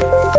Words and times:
Bye. 0.00 0.35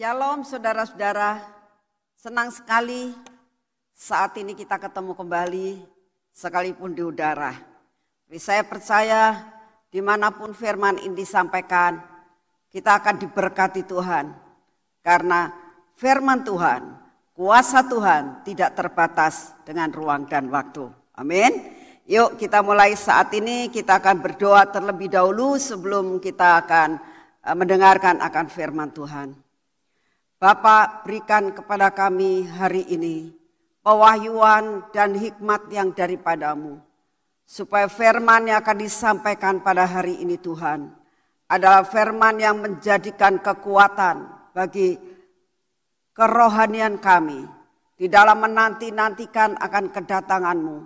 Shalom 0.00 0.48
saudara-saudara, 0.48 1.44
senang 2.16 2.48
sekali 2.48 3.12
saat 3.92 4.32
ini 4.40 4.56
kita 4.56 4.80
ketemu 4.80 5.12
kembali 5.12 5.76
sekalipun 6.32 6.96
di 6.96 7.04
udara. 7.04 7.52
Tapi 8.24 8.40
saya 8.40 8.64
percaya 8.64 9.36
di 9.92 10.00
mana 10.00 10.32
pun 10.32 10.56
firman 10.56 10.96
ini 11.04 11.20
disampaikan, 11.20 12.00
kita 12.72 12.96
akan 12.96 13.20
diberkati 13.20 13.84
Tuhan. 13.84 14.32
Karena 15.04 15.52
firman 16.00 16.48
Tuhan, 16.48 16.96
kuasa 17.36 17.84
Tuhan 17.84 18.40
tidak 18.48 18.80
terbatas 18.80 19.52
dengan 19.68 19.92
ruang 19.92 20.24
dan 20.24 20.48
waktu. 20.48 20.88
Amin. 21.12 21.76
Yuk 22.08 22.40
kita 22.40 22.64
mulai 22.64 22.96
saat 22.96 23.36
ini, 23.36 23.68
kita 23.68 24.00
akan 24.00 24.16
berdoa 24.24 24.64
terlebih 24.64 25.12
dahulu 25.12 25.60
sebelum 25.60 26.24
kita 26.24 26.64
akan 26.64 26.96
eh, 27.44 27.52
mendengarkan 27.52 28.16
akan 28.24 28.48
firman 28.48 28.96
Tuhan. 28.96 29.36
Bapak 30.40 31.04
berikan 31.04 31.52
kepada 31.52 31.92
kami 31.92 32.48
hari 32.48 32.88
ini 32.88 33.28
pewahyuan 33.84 34.88
dan 34.88 35.12
hikmat 35.12 35.68
yang 35.68 35.92
daripadamu. 35.92 36.80
Supaya 37.44 37.92
firman 37.92 38.48
yang 38.48 38.64
akan 38.64 38.78
disampaikan 38.80 39.60
pada 39.60 39.84
hari 39.84 40.16
ini 40.16 40.40
Tuhan 40.40 40.96
adalah 41.44 41.84
firman 41.84 42.40
yang 42.40 42.56
menjadikan 42.56 43.36
kekuatan 43.36 44.32
bagi 44.56 44.96
kerohanian 46.16 46.96
kami. 46.96 47.44
Di 48.00 48.08
dalam 48.08 48.40
menanti-nantikan 48.40 49.60
akan 49.60 49.92
kedatanganmu. 49.92 50.78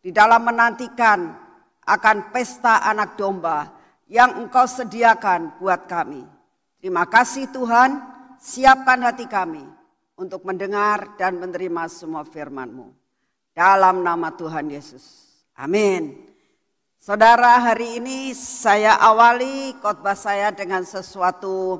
Di 0.00 0.08
dalam 0.08 0.40
menantikan 0.40 1.36
akan 1.84 2.32
pesta 2.32 2.80
anak 2.80 3.20
domba 3.20 3.76
yang 4.08 4.40
engkau 4.40 4.64
sediakan 4.64 5.60
buat 5.60 5.84
kami. 5.84 6.24
Terima 6.80 7.04
kasih 7.04 7.52
Tuhan 7.52 8.11
siapkan 8.42 9.06
hati 9.06 9.30
kami 9.30 9.62
untuk 10.18 10.42
mendengar 10.42 11.14
dan 11.14 11.38
menerima 11.38 11.86
semua 11.86 12.26
firman-Mu. 12.26 12.90
Dalam 13.54 14.02
nama 14.02 14.34
Tuhan 14.34 14.66
Yesus. 14.66 15.30
Amin. 15.54 16.26
Saudara, 16.98 17.62
hari 17.62 18.02
ini 18.02 18.34
saya 18.34 18.98
awali 18.98 19.78
khotbah 19.78 20.18
saya 20.18 20.50
dengan 20.50 20.82
sesuatu 20.82 21.78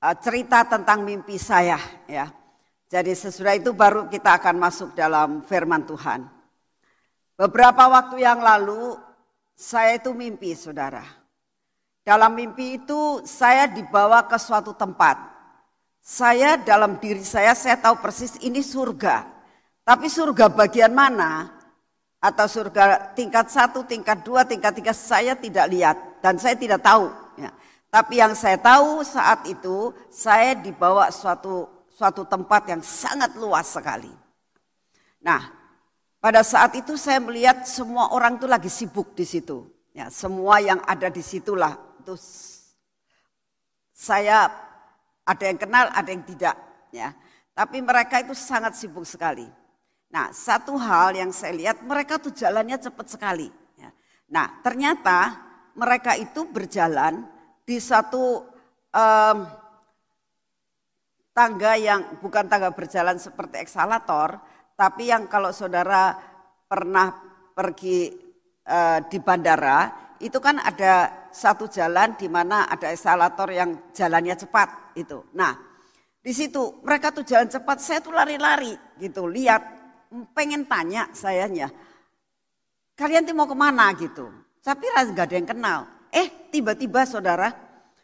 uh, 0.00 0.16
cerita 0.16 0.64
tentang 0.64 1.04
mimpi 1.04 1.36
saya 1.36 1.76
ya. 2.08 2.32
Jadi 2.90 3.14
sesudah 3.14 3.54
itu 3.54 3.70
baru 3.70 4.10
kita 4.10 4.40
akan 4.40 4.56
masuk 4.58 4.90
dalam 4.96 5.46
firman 5.46 5.86
Tuhan. 5.86 6.26
Beberapa 7.38 7.88
waktu 7.88 8.20
yang 8.20 8.42
lalu 8.42 8.98
saya 9.56 9.96
itu 9.96 10.12
mimpi 10.12 10.52
saudara. 10.52 11.06
Dalam 12.04 12.34
mimpi 12.34 12.82
itu 12.82 13.22
saya 13.24 13.70
dibawa 13.70 14.26
ke 14.26 14.36
suatu 14.36 14.74
tempat 14.74 15.29
saya 16.00 16.56
dalam 16.56 16.96
diri 16.96 17.22
saya, 17.22 17.52
saya 17.52 17.76
tahu 17.76 18.00
persis 18.00 18.40
ini 18.40 18.64
surga. 18.64 19.28
Tapi 19.84 20.08
surga 20.08 20.48
bagian 20.48 20.92
mana? 20.96 21.52
Atau 22.20 22.48
surga 22.48 23.16
tingkat 23.16 23.48
satu, 23.48 23.84
tingkat 23.84 24.20
dua, 24.24 24.44
tingkat 24.44 24.76
tiga 24.76 24.92
saya 24.92 25.32
tidak 25.36 25.66
lihat 25.72 25.96
dan 26.20 26.36
saya 26.36 26.56
tidak 26.56 26.84
tahu. 26.84 27.08
Ya. 27.40 27.52
Tapi 27.88 28.20
yang 28.20 28.36
saya 28.36 28.60
tahu 28.60 29.00
saat 29.02 29.48
itu 29.48 29.90
saya 30.12 30.52
dibawa 30.52 31.08
suatu 31.08 31.68
suatu 31.90 32.24
tempat 32.28 32.68
yang 32.68 32.80
sangat 32.84 33.36
luas 33.36 33.72
sekali. 33.72 34.12
Nah, 35.20 35.52
pada 36.20 36.44
saat 36.44 36.76
itu 36.76 36.96
saya 37.00 37.20
melihat 37.20 37.64
semua 37.64 38.12
orang 38.12 38.36
itu 38.36 38.48
lagi 38.48 38.68
sibuk 38.68 39.16
di 39.16 39.24
situ. 39.24 39.68
Ya, 39.96 40.12
semua 40.12 40.60
yang 40.60 40.80
ada 40.86 41.10
di 41.10 41.20
situlah 41.24 41.76
itu 42.00 42.14
saya 43.90 44.48
ada 45.30 45.44
yang 45.46 45.58
kenal, 45.62 45.86
ada 45.94 46.10
yang 46.10 46.26
tidak. 46.26 46.56
Ya, 46.90 47.14
tapi 47.54 47.78
mereka 47.78 48.18
itu 48.18 48.34
sangat 48.34 48.74
sibuk 48.74 49.06
sekali. 49.06 49.46
Nah, 50.10 50.34
satu 50.34 50.74
hal 50.74 51.14
yang 51.14 51.30
saya 51.30 51.54
lihat 51.54 51.86
mereka 51.86 52.18
tuh 52.18 52.34
jalannya 52.34 52.82
cepat 52.82 53.06
sekali. 53.14 53.46
Ya. 53.78 53.94
Nah, 54.26 54.58
ternyata 54.58 55.38
mereka 55.78 56.18
itu 56.18 56.50
berjalan 56.50 57.22
di 57.62 57.78
satu 57.78 58.42
um, 58.90 59.38
tangga 61.30 61.78
yang 61.78 62.18
bukan 62.18 62.50
tangga 62.50 62.74
berjalan 62.74 63.22
seperti 63.22 63.62
eksalator, 63.62 64.42
tapi 64.74 65.14
yang 65.14 65.30
kalau 65.30 65.54
saudara 65.54 66.18
pernah 66.66 67.14
pergi 67.54 68.10
uh, 68.66 68.98
di 69.06 69.18
bandara, 69.22 70.10
itu 70.18 70.42
kan 70.42 70.58
ada 70.58 71.26
satu 71.30 71.70
jalan 71.70 72.18
di 72.18 72.26
mana 72.26 72.66
ada 72.66 72.90
eskalator 72.90 73.48
yang 73.54 73.94
jalannya 73.94 74.34
cepat 74.34 74.89
itu. 74.94 75.24
Nah, 75.36 75.56
di 76.20 76.32
situ 76.36 76.80
mereka 76.84 77.10
tuh 77.14 77.24
jalan 77.24 77.48
cepat, 77.48 77.80
saya 77.80 77.98
tuh 78.04 78.12
lari-lari 78.12 78.76
gitu, 79.00 79.24
lihat 79.24 79.62
pengen 80.36 80.68
tanya 80.68 81.08
sayanya, 81.16 81.72
kalian 82.98 83.24
tuh 83.24 83.32
mau 83.32 83.48
ke 83.48 83.56
mana 83.56 83.88
gitu. 83.96 84.28
Tapi 84.60 84.84
nggak 84.84 85.26
ada 85.32 85.36
yang 85.36 85.48
kenal. 85.48 85.80
Eh 86.12 86.52
tiba-tiba 86.52 87.08
saudara, 87.08 87.54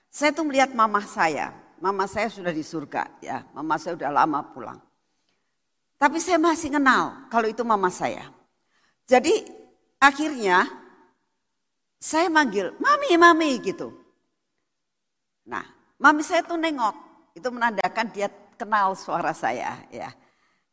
saya 0.08 0.32
tuh 0.32 0.48
melihat 0.48 0.72
mama 0.72 1.04
saya. 1.04 1.52
Mama 1.76 2.08
saya 2.08 2.32
sudah 2.32 2.56
di 2.56 2.64
surga 2.64 3.20
ya, 3.20 3.44
mama 3.52 3.76
saya 3.76 4.00
udah 4.00 4.08
lama 4.08 4.40
pulang. 4.48 4.80
Tapi 6.00 6.16
saya 6.16 6.40
masih 6.40 6.72
kenal 6.72 7.28
kalau 7.28 7.44
itu 7.52 7.60
mama 7.60 7.92
saya. 7.92 8.32
Jadi 9.04 9.44
akhirnya 10.00 10.64
saya 12.00 12.32
manggil, 12.32 12.72
mami, 12.80 13.12
mami 13.20 13.60
gitu. 13.60 13.92
Nah, 15.44 15.75
mami 15.96 16.22
saya 16.24 16.44
tuh 16.44 16.60
nengok, 16.60 16.94
itu 17.36 17.48
menandakan 17.52 18.06
dia 18.12 18.28
kenal 18.56 18.96
suara 18.96 19.36
saya 19.36 19.76
ya. 19.92 20.08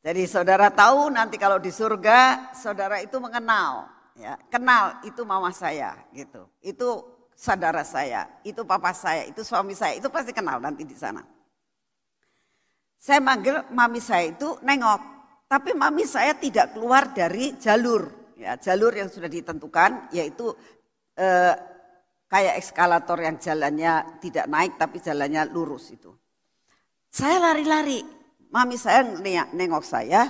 Jadi 0.04 0.28
saudara 0.28 0.68
tahu 0.68 1.08
nanti 1.16 1.40
kalau 1.40 1.64
di 1.64 1.72
surga 1.72 2.52
saudara 2.52 3.00
itu 3.00 3.16
mengenal, 3.24 3.88
ya. 4.20 4.36
Kenal 4.52 5.00
itu 5.08 5.24
mama 5.24 5.48
saya 5.56 5.96
gitu, 6.12 6.44
itu 6.60 6.88
saudara 7.40 7.88
saya, 7.88 8.28
itu 8.44 8.68
papa 8.68 8.92
saya, 8.92 9.24
itu 9.24 9.48
suami 9.48 9.72
saya, 9.72 9.96
itu 9.96 10.12
pasti 10.12 10.36
kenal 10.36 10.60
nanti 10.60 10.84
di 10.84 10.92
sana. 10.92 11.24
Saya 13.00 13.24
manggil 13.24 13.64
mami 13.72 14.04
saya 14.04 14.28
itu 14.28 14.60
nengok, 14.60 15.02
tapi 15.48 15.72
mami 15.72 16.04
saya 16.04 16.36
tidak 16.36 16.76
keluar 16.76 17.16
dari 17.16 17.56
jalur, 17.56 18.36
ya. 18.36 18.60
Jalur 18.60 18.92
yang 18.92 19.08
sudah 19.08 19.32
ditentukan, 19.32 20.12
yaitu 20.12 20.52
eh, 21.16 21.56
kayak 22.34 22.58
eskalator 22.58 23.22
yang 23.22 23.38
jalannya 23.38 24.18
tidak 24.18 24.50
naik 24.50 24.74
tapi 24.82 24.98
jalannya 24.98 25.46
lurus 25.54 25.94
itu. 25.94 26.10
Saya 27.14 27.38
lari-lari, 27.38 28.02
Mami 28.54 28.78
saya 28.78 29.02
nengok 29.50 29.82
saya, 29.82 30.30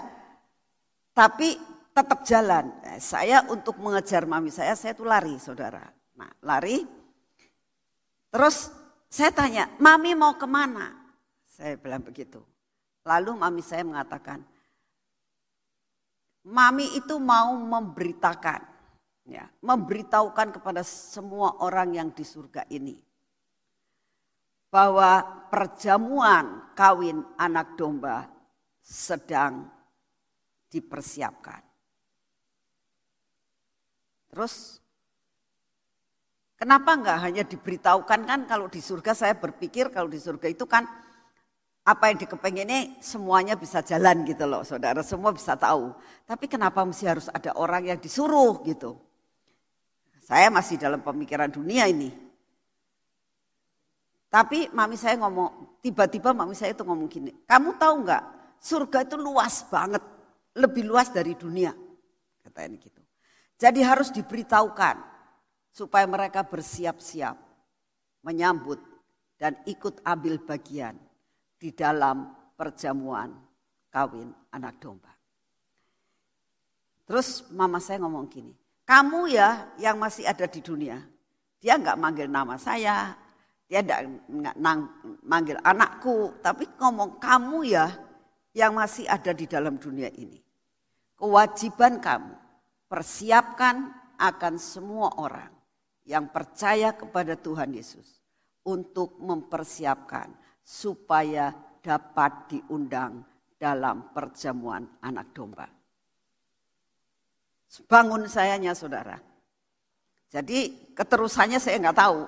tapi 1.12 1.60
tetap 1.92 2.24
jalan. 2.24 2.72
Eh, 2.88 3.00
saya 3.04 3.44
untuk 3.52 3.76
mengejar 3.84 4.24
mami 4.24 4.48
saya, 4.48 4.80
saya 4.80 4.96
tuh 4.96 5.04
lari 5.04 5.36
saudara. 5.36 5.84
Nah 6.16 6.32
lari, 6.40 6.88
terus 8.32 8.72
saya 9.12 9.28
tanya, 9.36 9.68
mami 9.76 10.16
mau 10.16 10.40
ke 10.40 10.48
mana? 10.48 10.96
Saya 11.52 11.76
bilang 11.76 12.00
begitu. 12.00 12.40
Lalu 13.04 13.36
mami 13.36 13.60
saya 13.60 13.84
mengatakan, 13.84 14.40
mami 16.48 16.96
itu 16.96 17.20
mau 17.20 17.52
memberitakan, 17.60 18.64
ya, 19.28 19.48
memberitahukan 19.64 20.60
kepada 20.60 20.84
semua 20.84 21.64
orang 21.64 21.96
yang 21.96 22.10
di 22.12 22.24
surga 22.24 22.68
ini 22.72 23.00
bahwa 24.74 25.22
perjamuan 25.54 26.74
kawin 26.74 27.22
anak 27.38 27.78
domba 27.78 28.26
sedang 28.82 29.70
dipersiapkan. 30.74 31.62
Terus 34.34 34.82
kenapa 36.58 36.98
enggak 36.98 37.22
hanya 37.22 37.44
diberitahukan 37.46 38.26
kan 38.26 38.40
kalau 38.50 38.66
di 38.66 38.82
surga 38.82 39.14
saya 39.14 39.38
berpikir 39.38 39.94
kalau 39.94 40.10
di 40.10 40.18
surga 40.18 40.50
itu 40.50 40.66
kan 40.66 40.90
apa 41.86 42.10
yang 42.10 42.18
dikepengen 42.18 42.66
ini 42.66 42.80
semuanya 42.98 43.54
bisa 43.54 43.86
jalan 43.86 44.26
gitu 44.26 44.50
loh 44.50 44.66
saudara 44.66 45.06
semua 45.06 45.30
bisa 45.30 45.54
tahu. 45.54 45.94
Tapi 46.26 46.50
kenapa 46.50 46.82
mesti 46.82 47.06
harus 47.06 47.30
ada 47.30 47.54
orang 47.54 47.94
yang 47.94 48.02
disuruh 48.02 48.58
gitu. 48.66 48.98
Saya 50.34 50.50
masih 50.50 50.82
dalam 50.82 50.98
pemikiran 50.98 51.46
dunia 51.46 51.86
ini. 51.86 52.10
Tapi 54.34 54.66
mami 54.74 54.98
saya 54.98 55.14
ngomong, 55.22 55.78
tiba-tiba 55.78 56.34
mami 56.34 56.58
saya 56.58 56.74
itu 56.74 56.82
ngomong 56.82 57.06
gini, 57.06 57.30
kamu 57.46 57.78
tahu 57.78 58.02
nggak 58.02 58.24
surga 58.58 59.06
itu 59.06 59.14
luas 59.14 59.62
banget, 59.70 60.02
lebih 60.58 60.90
luas 60.90 61.14
dari 61.14 61.38
dunia. 61.38 61.70
Katanya 62.42 62.82
gitu. 62.82 62.98
Jadi 63.62 63.86
harus 63.86 64.10
diberitahukan 64.10 65.06
supaya 65.70 66.10
mereka 66.10 66.42
bersiap-siap 66.42 67.38
menyambut 68.26 68.82
dan 69.38 69.54
ikut 69.70 70.02
ambil 70.02 70.42
bagian 70.42 70.98
di 71.62 71.70
dalam 71.78 72.34
perjamuan 72.58 73.38
kawin 73.94 74.34
anak 74.50 74.82
domba. 74.82 75.14
Terus 77.06 77.46
mama 77.54 77.78
saya 77.78 78.02
ngomong 78.02 78.26
gini, 78.34 78.63
kamu 78.84 79.32
ya 79.32 79.72
yang 79.80 79.96
masih 79.96 80.28
ada 80.28 80.44
di 80.44 80.60
dunia, 80.60 81.00
dia 81.64 81.80
nggak 81.80 82.00
manggil 82.00 82.28
nama 82.28 82.60
saya, 82.60 83.16
dia 83.68 83.80
tidak 83.80 84.06
manggil 85.24 85.58
anakku, 85.64 86.36
tapi 86.44 86.68
ngomong 86.76 87.18
kamu 87.18 87.72
ya 87.72 87.88
yang 88.52 88.76
masih 88.76 89.08
ada 89.08 89.32
di 89.32 89.48
dalam 89.48 89.80
dunia 89.80 90.12
ini. 90.14 90.38
Kewajiban 91.16 92.04
kamu 92.04 92.36
persiapkan 92.92 93.90
akan 94.20 94.54
semua 94.60 95.16
orang 95.18 95.50
yang 96.04 96.28
percaya 96.30 96.92
kepada 96.92 97.40
Tuhan 97.40 97.72
Yesus 97.72 98.20
untuk 98.68 99.16
mempersiapkan 99.20 100.30
supaya 100.64 101.56
dapat 101.80 102.52
diundang 102.52 103.24
dalam 103.60 104.12
perjamuan 104.12 104.88
anak 105.00 105.32
domba. 105.32 105.68
Bangun 107.90 108.30
sayanya 108.30 108.78
saudara. 108.78 109.18
Jadi 110.30 110.94
keterusannya 110.94 111.58
saya 111.58 111.82
nggak 111.82 111.98
tahu. 111.98 112.22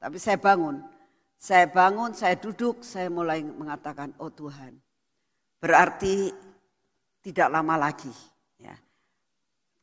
Tapi 0.00 0.16
saya 0.16 0.40
bangun. 0.40 0.80
Saya 1.38 1.70
bangun, 1.70 2.16
saya 2.16 2.34
duduk, 2.34 2.82
saya 2.82 3.06
mulai 3.12 3.44
mengatakan, 3.44 4.10
oh 4.18 4.32
Tuhan. 4.32 4.74
Berarti 5.62 6.34
tidak 7.22 7.48
lama 7.52 7.78
lagi. 7.78 8.10
Ya. 8.58 8.74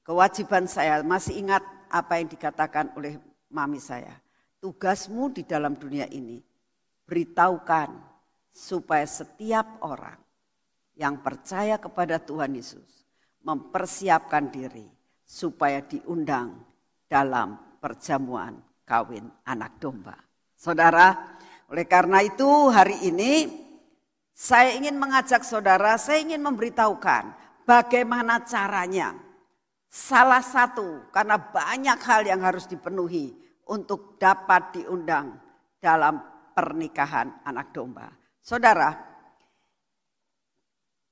Kewajiban 0.04 0.68
saya, 0.68 1.00
masih 1.06 1.40
ingat 1.40 1.64
apa 1.88 2.20
yang 2.20 2.28
dikatakan 2.28 2.92
oleh 3.00 3.16
mami 3.48 3.80
saya. 3.80 4.20
Tugasmu 4.60 5.32
di 5.32 5.48
dalam 5.48 5.80
dunia 5.80 6.12
ini, 6.12 6.44
beritahukan 7.08 7.94
supaya 8.52 9.08
setiap 9.08 9.80
orang 9.84 10.20
yang 10.96 11.20
percaya 11.24 11.80
kepada 11.80 12.20
Tuhan 12.20 12.56
Yesus 12.56 13.08
mempersiapkan 13.44 14.48
diri 14.50 14.95
supaya 15.26 15.82
diundang 15.82 16.54
dalam 17.10 17.58
perjamuan 17.82 18.62
kawin 18.86 19.26
anak 19.50 19.82
domba. 19.82 20.14
Saudara, 20.54 21.36
oleh 21.68 21.86
karena 21.90 22.22
itu 22.22 22.48
hari 22.70 23.10
ini 23.10 23.50
saya 24.32 24.78
ingin 24.78 24.96
mengajak 25.02 25.42
saudara, 25.42 25.98
saya 25.98 26.22
ingin 26.22 26.40
memberitahukan 26.46 27.34
bagaimana 27.66 28.46
caranya. 28.46 29.18
Salah 29.90 30.44
satu 30.44 31.08
karena 31.10 31.40
banyak 31.40 32.00
hal 32.04 32.28
yang 32.28 32.44
harus 32.44 32.68
dipenuhi 32.68 33.32
untuk 33.66 34.20
dapat 34.20 34.76
diundang 34.76 35.40
dalam 35.80 36.20
pernikahan 36.52 37.32
anak 37.48 37.72
domba. 37.72 38.12
Saudara, 38.44 38.92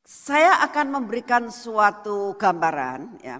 saya 0.04 0.60
akan 0.68 1.00
memberikan 1.00 1.48
suatu 1.48 2.36
gambaran 2.36 3.24
ya 3.24 3.40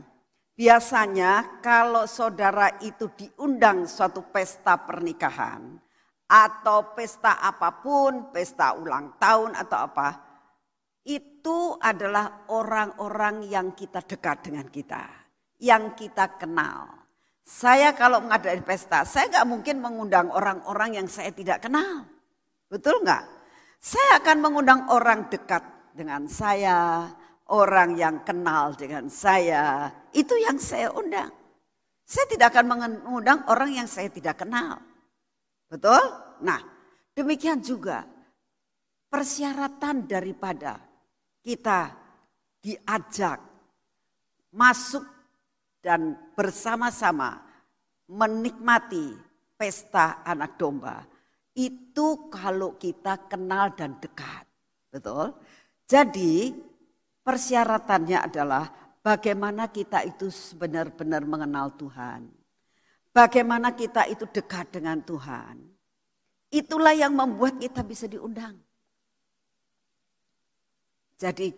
Biasanya 0.54 1.62
kalau 1.66 2.06
saudara 2.06 2.78
itu 2.86 3.10
diundang 3.18 3.90
suatu 3.90 4.22
pesta 4.30 4.78
pernikahan 4.78 5.82
atau 6.30 6.94
pesta 6.94 7.42
apa 7.42 7.82
pun, 7.82 8.30
pesta 8.30 8.78
ulang 8.78 9.18
tahun 9.18 9.58
atau 9.58 9.78
apa, 9.82 10.10
itu 11.10 11.74
adalah 11.82 12.46
orang-orang 12.54 13.50
yang 13.50 13.74
kita 13.74 14.06
dekat 14.06 14.46
dengan 14.46 14.70
kita, 14.70 15.04
yang 15.58 15.98
kita 15.98 16.38
kenal. 16.38 17.02
Saya 17.42 17.92
kalau 17.98 18.22
mengadakan 18.22 18.62
pesta, 18.62 19.04
saya 19.10 19.34
nggak 19.34 19.50
mungkin 19.50 19.82
mengundang 19.82 20.30
orang-orang 20.30 21.02
yang 21.02 21.08
saya 21.10 21.34
tidak 21.34 21.66
kenal. 21.66 22.06
Betul 22.70 23.02
nggak? 23.02 23.26
Saya 23.82 24.22
akan 24.22 24.38
mengundang 24.38 24.88
orang 24.88 25.28
dekat 25.28 25.66
dengan 25.92 26.30
saya, 26.30 27.10
orang 27.52 28.00
yang 28.00 28.24
kenal 28.24 28.72
dengan 28.78 29.12
saya. 29.12 29.92
Itu 30.16 30.38
yang 30.40 30.56
saya 30.62 30.94
undang. 30.94 31.32
Saya 32.04 32.26
tidak 32.30 32.56
akan 32.56 32.66
mengundang 32.68 33.44
orang 33.48 33.84
yang 33.84 33.88
saya 33.90 34.12
tidak 34.12 34.44
kenal. 34.44 34.80
Betul? 35.68 36.04
Nah, 36.44 36.60
demikian 37.16 37.64
juga 37.64 38.06
persyaratan 39.10 40.06
daripada 40.06 40.78
kita 41.44 41.92
diajak 42.64 43.40
masuk 44.54 45.04
dan 45.84 46.16
bersama-sama 46.38 47.42
menikmati 48.08 49.12
pesta 49.58 50.22
anak 50.24 50.56
domba. 50.56 51.04
Itu 51.54 52.30
kalau 52.34 52.80
kita 52.80 53.30
kenal 53.30 53.74
dan 53.78 53.98
dekat. 54.02 54.46
Betul? 54.90 55.34
Jadi 55.86 56.54
persyaratannya 57.24 58.20
adalah 58.20 58.70
bagaimana 59.00 59.72
kita 59.72 60.04
itu 60.06 60.30
benar-benar 60.60 61.24
mengenal 61.24 61.74
Tuhan. 61.76 62.28
Bagaimana 63.14 63.74
kita 63.74 64.10
itu 64.10 64.28
dekat 64.28 64.74
dengan 64.74 65.00
Tuhan. 65.02 65.60
Itulah 66.54 66.94
yang 66.94 67.14
membuat 67.18 67.58
kita 67.58 67.82
bisa 67.82 68.06
diundang. 68.06 68.58
Jadi 71.18 71.50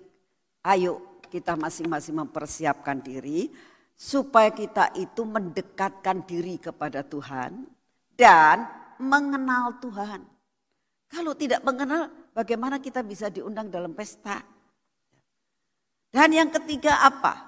ayo 0.63 1.19
kita 1.27 1.57
masing-masing 1.57 2.15
mempersiapkan 2.15 3.01
diri 3.03 3.51
supaya 3.95 4.51
kita 4.51 4.91
itu 4.99 5.23
mendekatkan 5.23 6.23
diri 6.27 6.59
kepada 6.59 7.03
Tuhan 7.03 7.63
dan 8.15 8.67
mengenal 8.99 9.79
Tuhan. 9.79 10.23
Kalau 11.11 11.31
tidak 11.35 11.63
mengenal, 11.63 12.11
bagaimana 12.35 12.79
kita 12.79 12.99
bisa 12.99 13.31
diundang 13.31 13.71
dalam 13.71 13.95
pesta? 13.95 14.43
Dan 16.15 16.31
yang 16.31 16.47
ketiga 16.47 17.03
apa? 17.03 17.43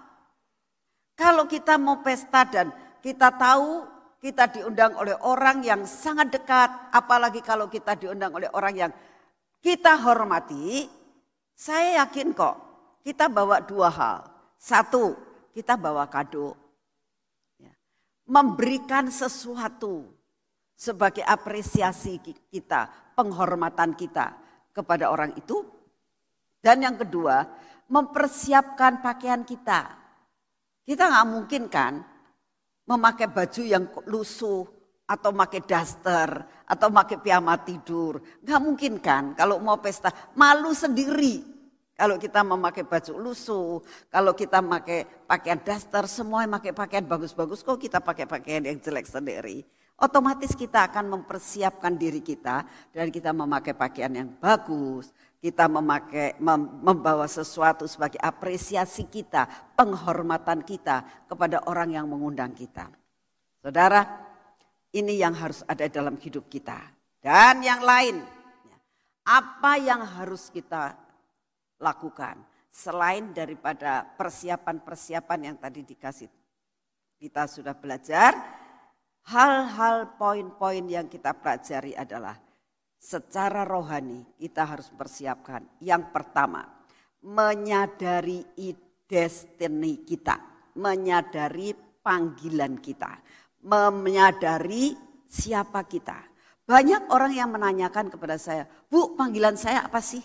Kalau 1.15 1.47
kita 1.47 1.79
mau 1.79 2.03
pesta 2.03 2.43
dan 2.43 2.67
kita 2.99 3.31
tahu 3.31 3.87
kita 4.19 4.51
diundang 4.51 4.91
oleh 4.99 5.15
orang 5.23 5.63
yang 5.63 5.87
sangat 5.87 6.35
dekat, 6.35 6.67
apalagi 6.91 7.39
kalau 7.39 7.71
kita 7.71 7.95
diundang 7.95 8.35
oleh 8.35 8.51
orang 8.51 8.75
yang 8.75 8.91
kita 9.63 9.95
hormati, 10.03 10.83
saya 11.55 12.03
yakin 12.03 12.35
kok 12.35 12.55
kita 13.07 13.31
bawa 13.31 13.63
dua 13.63 13.87
hal. 13.87 14.19
Satu, 14.59 15.15
kita 15.55 15.79
bawa 15.79 16.03
kado. 16.11 16.51
Ya. 17.55 17.71
Memberikan 18.27 19.07
sesuatu 19.07 20.11
sebagai 20.75 21.23
apresiasi 21.23 22.19
kita, 22.51 23.15
penghormatan 23.15 23.95
kita 23.95 24.35
kepada 24.75 25.07
orang 25.07 25.31
itu. 25.39 25.63
Dan 26.59 26.83
yang 26.83 26.99
kedua, 26.99 27.47
mempersiapkan 27.87 29.03
pakaian 29.03 29.43
kita. 29.43 29.95
Kita 30.87 31.03
nggak 31.07 31.27
mungkin 31.27 31.63
kan 31.67 31.99
memakai 32.87 33.27
baju 33.27 33.61
yang 33.63 33.83
lusuh 34.07 34.63
atau 35.07 35.31
pakai 35.31 35.61
daster 35.63 36.29
atau 36.67 36.87
pakai 36.91 37.19
piyama 37.19 37.59
tidur. 37.63 38.19
Nggak 38.43 38.61
mungkin 38.63 38.93
kan 39.03 39.35
kalau 39.35 39.59
mau 39.59 39.79
pesta 39.79 40.11
malu 40.35 40.71
sendiri 40.71 41.57
kalau 41.97 42.21
kita 42.21 42.45
memakai 42.45 42.85
baju 42.85 43.13
lusuh, 43.17 43.81
kalau 44.13 44.37
kita 44.37 44.61
memakai 44.61 45.09
pakaian 45.25 45.57
daster, 45.57 46.05
semua 46.05 46.45
yang 46.45 46.53
pakai 46.53 46.69
pakaian 46.69 47.01
bagus-bagus, 47.09 47.65
kok 47.65 47.81
kita 47.81 47.97
pakai 47.97 48.29
pakaian 48.29 48.61
yang 48.69 48.77
jelek 48.77 49.09
sendiri. 49.09 49.65
Otomatis 49.97 50.53
kita 50.53 50.85
akan 50.93 51.09
mempersiapkan 51.09 51.97
diri 51.97 52.21
kita 52.21 52.61
dan 52.93 53.09
kita 53.09 53.33
memakai 53.33 53.73
pakaian 53.73 54.13
yang 54.13 54.29
bagus. 54.37 55.09
Kita 55.37 55.69
memakai 55.69 56.33
membawa 56.81 57.29
sesuatu 57.29 57.85
sebagai 57.85 58.17
apresiasi 58.17 59.05
kita, 59.05 59.45
penghormatan 59.77 60.65
kita 60.65 61.05
kepada 61.29 61.61
orang 61.69 61.93
yang 61.93 62.09
mengundang 62.09 62.57
kita. 62.57 62.89
Saudara, 63.61 64.01
ini 64.97 65.21
yang 65.21 65.37
harus 65.37 65.61
ada 65.69 65.85
dalam 65.85 66.17
hidup 66.17 66.49
kita. 66.49 66.81
Dan 67.21 67.61
yang 67.61 67.85
lain, 67.85 68.17
apa 69.29 69.77
yang 69.77 70.01
harus 70.01 70.49
kita 70.49 70.97
lakukan. 71.77 72.41
Selain 72.73 73.33
daripada 73.33 74.05
persiapan-persiapan 74.17 75.39
yang 75.53 75.57
tadi 75.61 75.81
dikasih. 75.85 76.29
Kita 77.17 77.49
sudah 77.49 77.73
belajar, 77.73 78.37
hal-hal 79.25 80.17
poin-poin 80.17 80.85
yang 80.85 81.09
kita 81.09 81.33
pelajari 81.33 81.97
adalah 81.97 82.37
secara 82.97 83.63
rohani 83.63 84.25
kita 84.35 84.65
harus 84.65 84.89
persiapkan. 84.91 85.63
Yang 85.79 86.11
pertama, 86.11 86.65
menyadari 87.23 88.43
destiny 89.07 90.03
kita, 90.03 90.35
menyadari 90.75 91.71
panggilan 92.03 92.77
kita, 92.81 93.21
menyadari 93.65 94.93
siapa 95.25 95.87
kita. 95.87 96.19
Banyak 96.67 97.07
orang 97.15 97.31
yang 97.31 97.49
menanyakan 97.51 98.11
kepada 98.11 98.35
saya, 98.35 98.67
Bu 98.91 99.15
panggilan 99.15 99.55
saya 99.55 99.87
apa 99.87 100.03
sih? 100.03 100.19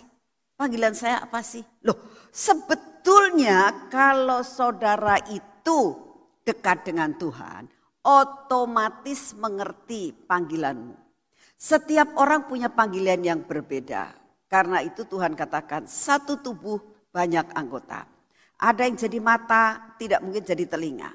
Panggilan 0.59 0.91
saya 0.91 1.23
apa 1.23 1.39
sih? 1.39 1.63
Loh, 1.87 2.27
sebetulnya 2.29 3.87
kalau 3.87 4.43
saudara 4.43 5.15
itu 5.31 5.95
dekat 6.43 6.83
dengan 6.83 7.15
Tuhan, 7.15 7.71
otomatis 8.03 9.31
mengerti 9.39 10.11
panggilanmu. 10.11 11.02
Setiap 11.63 12.19
orang 12.19 12.43
punya 12.51 12.67
panggilan 12.67 13.23
yang 13.23 13.39
berbeda. 13.47 14.11
Karena 14.51 14.83
itu 14.83 15.07
Tuhan 15.07 15.31
katakan 15.31 15.87
satu 15.87 16.43
tubuh 16.43 16.75
banyak 17.07 17.55
anggota. 17.55 18.03
Ada 18.59 18.83
yang 18.83 18.99
jadi 18.99 19.23
mata, 19.23 19.95
tidak 19.95 20.19
mungkin 20.19 20.43
jadi 20.43 20.67
telinga. 20.67 21.07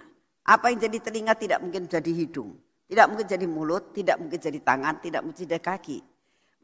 Apa 0.48 0.72
yang 0.72 0.80
jadi 0.80 1.04
telinga 1.04 1.36
tidak 1.36 1.60
mungkin 1.60 1.84
jadi 1.84 2.08
hidung. 2.08 2.56
Tidak 2.88 3.06
mungkin 3.12 3.28
jadi 3.28 3.44
mulut, 3.44 3.92
tidak 3.92 4.16
mungkin 4.16 4.40
jadi 4.40 4.56
tangan, 4.64 4.94
tidak 5.04 5.20
mungkin 5.20 5.36
jadi 5.44 5.60
kaki. 5.60 6.00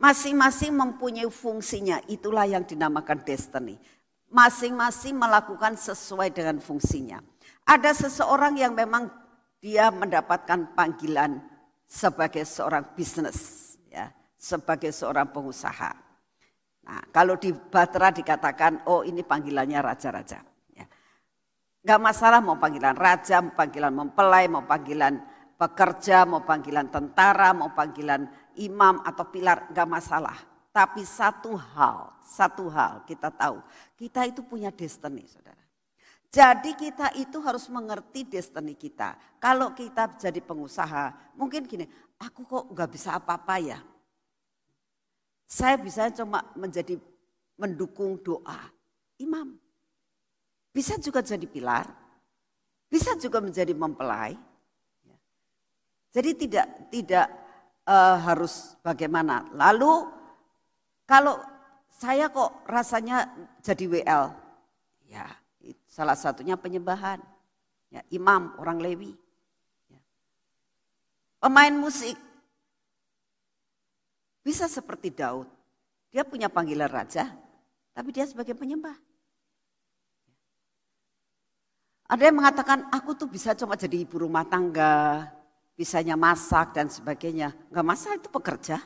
Masing-masing 0.00 0.72
mempunyai 0.72 1.28
fungsinya, 1.28 2.00
itulah 2.08 2.48
yang 2.48 2.64
dinamakan 2.64 3.20
destiny. 3.20 3.76
Masing-masing 4.32 5.12
melakukan 5.12 5.76
sesuai 5.76 6.32
dengan 6.32 6.56
fungsinya. 6.56 7.20
Ada 7.68 8.08
seseorang 8.08 8.56
yang 8.56 8.72
memang 8.72 9.12
dia 9.60 9.92
mendapatkan 9.92 10.72
panggilan 10.72 11.38
sebagai 11.84 12.48
seorang 12.48 12.82
bisnis, 12.96 13.63
sebagai 14.44 14.92
seorang 14.92 15.32
pengusaha. 15.32 15.96
Nah, 16.84 17.00
kalau 17.08 17.40
di 17.40 17.48
Batra 17.56 18.12
dikatakan, 18.12 18.84
oh 18.92 19.00
ini 19.00 19.24
panggilannya 19.24 19.80
raja-raja. 19.80 20.44
Ya. 20.76 20.84
Gak 21.80 22.00
masalah 22.04 22.44
mau 22.44 22.60
panggilan 22.60 22.92
raja, 22.92 23.40
mau 23.40 23.56
panggilan 23.56 23.92
mempelai, 23.96 24.44
mau 24.52 24.68
panggilan 24.68 25.16
pekerja, 25.56 26.28
mau 26.28 26.44
panggilan 26.44 26.92
tentara, 26.92 27.56
mau 27.56 27.72
panggilan 27.72 28.28
imam 28.60 29.00
atau 29.00 29.24
pilar, 29.32 29.72
gak 29.72 29.88
masalah. 29.88 30.36
Tapi 30.68 31.08
satu 31.08 31.56
hal, 31.56 32.12
satu 32.20 32.68
hal 32.68 33.00
kita 33.08 33.32
tahu, 33.32 33.64
kita 33.96 34.28
itu 34.28 34.44
punya 34.44 34.68
destiny 34.68 35.24
saudara. 35.24 35.64
Jadi 36.28 36.74
kita 36.74 37.14
itu 37.16 37.38
harus 37.40 37.64
mengerti 37.70 38.26
destiny 38.28 38.74
kita. 38.76 39.16
Kalau 39.40 39.72
kita 39.72 40.18
jadi 40.20 40.42
pengusaha, 40.42 41.32
mungkin 41.38 41.64
gini, 41.64 41.88
aku 42.20 42.44
kok 42.44 42.64
gak 42.76 42.90
bisa 42.92 43.16
apa-apa 43.16 43.56
ya. 43.62 43.80
Saya 45.44 45.76
bisa 45.76 46.08
cuma 46.10 46.42
menjadi 46.56 46.96
mendukung 47.60 48.18
doa 48.20 48.70
imam. 49.20 49.54
Bisa 50.74 50.98
juga 50.98 51.22
jadi 51.22 51.46
pilar, 51.46 51.86
bisa 52.90 53.14
juga 53.14 53.38
menjadi 53.38 53.70
mempelai. 53.70 54.34
Jadi 56.14 56.30
tidak 56.34 56.66
tidak 56.90 57.26
uh, 57.86 58.18
harus 58.22 58.74
bagaimana. 58.82 59.46
Lalu 59.54 60.10
kalau 61.06 61.38
saya 61.94 62.26
kok 62.30 62.66
rasanya 62.66 63.30
jadi 63.62 63.84
WL, 63.86 64.24
ya 65.06 65.26
salah 65.86 66.18
satunya 66.18 66.58
penyembahan, 66.58 67.22
ya, 67.94 68.02
imam 68.10 68.58
orang 68.58 68.82
Lewi, 68.82 69.14
ya. 69.90 70.00
pemain 71.38 71.74
musik 71.74 72.18
bisa 74.44 74.68
seperti 74.68 75.08
Daud, 75.08 75.48
dia 76.12 76.22
punya 76.22 76.52
panggilan 76.52 76.92
raja, 76.92 77.32
tapi 77.96 78.12
dia 78.12 78.28
sebagai 78.28 78.52
penyembah. 78.52 78.94
Ada 82.04 82.28
yang 82.28 82.36
mengatakan 82.36 82.84
aku 82.92 83.16
tuh 83.16 83.26
bisa 83.26 83.56
cuma 83.56 83.74
jadi 83.80 84.04
ibu 84.04 84.20
rumah 84.20 84.44
tangga, 84.44 85.32
bisanya 85.72 86.14
masak 86.14 86.76
dan 86.76 86.92
sebagainya. 86.92 87.56
Enggak 87.72 87.86
masalah 87.88 88.20
itu 88.20 88.28
pekerja. 88.28 88.76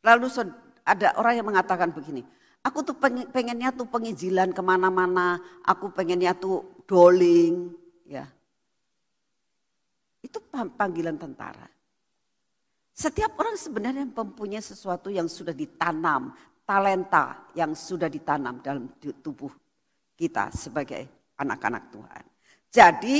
Lalu 0.00 0.32
ada 0.80 1.12
orang 1.20 1.36
yang 1.36 1.46
mengatakan 1.52 1.92
begini, 1.92 2.24
aku 2.64 2.80
tuh 2.80 2.96
pengennya 3.28 3.68
tuh 3.68 3.84
penginjilan 3.84 4.56
ke 4.56 4.62
mana-mana, 4.64 5.36
aku 5.60 5.92
pengennya 5.92 6.32
tuh 6.32 6.64
doling, 6.88 7.76
ya. 8.08 8.24
Itu 10.30 10.38
panggilan 10.46 11.18
tentara. 11.18 11.66
Setiap 12.94 13.34
orang 13.34 13.58
sebenarnya 13.58 14.06
mempunyai 14.06 14.62
sesuatu 14.62 15.10
yang 15.10 15.26
sudah 15.26 15.50
ditanam, 15.50 16.30
talenta 16.62 17.50
yang 17.58 17.74
sudah 17.74 18.06
ditanam 18.06 18.62
dalam 18.62 18.94
tubuh 19.02 19.50
kita 20.14 20.54
sebagai 20.54 21.34
anak-anak 21.34 21.90
Tuhan. 21.90 22.24
Jadi 22.70 23.16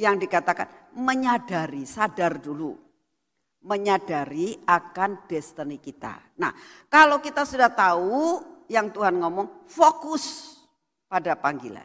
yang 0.00 0.16
dikatakan 0.16 0.96
menyadari, 0.96 1.84
sadar 1.84 2.40
dulu. 2.40 2.72
Menyadari 3.58 4.54
akan 4.64 5.28
destiny 5.28 5.82
kita. 5.82 6.38
Nah 6.40 6.54
kalau 6.88 7.20
kita 7.20 7.44
sudah 7.44 7.68
tahu 7.68 8.40
yang 8.70 8.88
Tuhan 8.88 9.18
ngomong 9.20 9.68
fokus 9.68 10.56
pada 11.10 11.36
panggilan. 11.36 11.84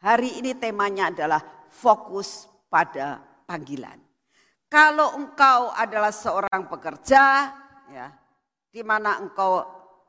Hari 0.00 0.38
ini 0.38 0.54
temanya 0.54 1.10
adalah 1.10 1.42
fokus 1.66 2.46
pada 2.70 3.31
panggilan. 3.52 4.00
Kalau 4.72 5.20
engkau 5.20 5.68
adalah 5.76 6.08
seorang 6.08 6.64
pekerja, 6.72 7.52
ya, 7.92 8.08
di 8.72 8.80
mana 8.80 9.20
engkau 9.20 9.60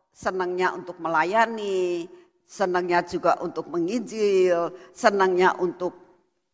senangnya 0.08 0.72
untuk 0.72 1.04
melayani, 1.04 2.08
senangnya 2.48 3.04
juga 3.04 3.36
untuk 3.44 3.68
menginjil, 3.68 4.72
senangnya 4.96 5.60
untuk 5.60 5.92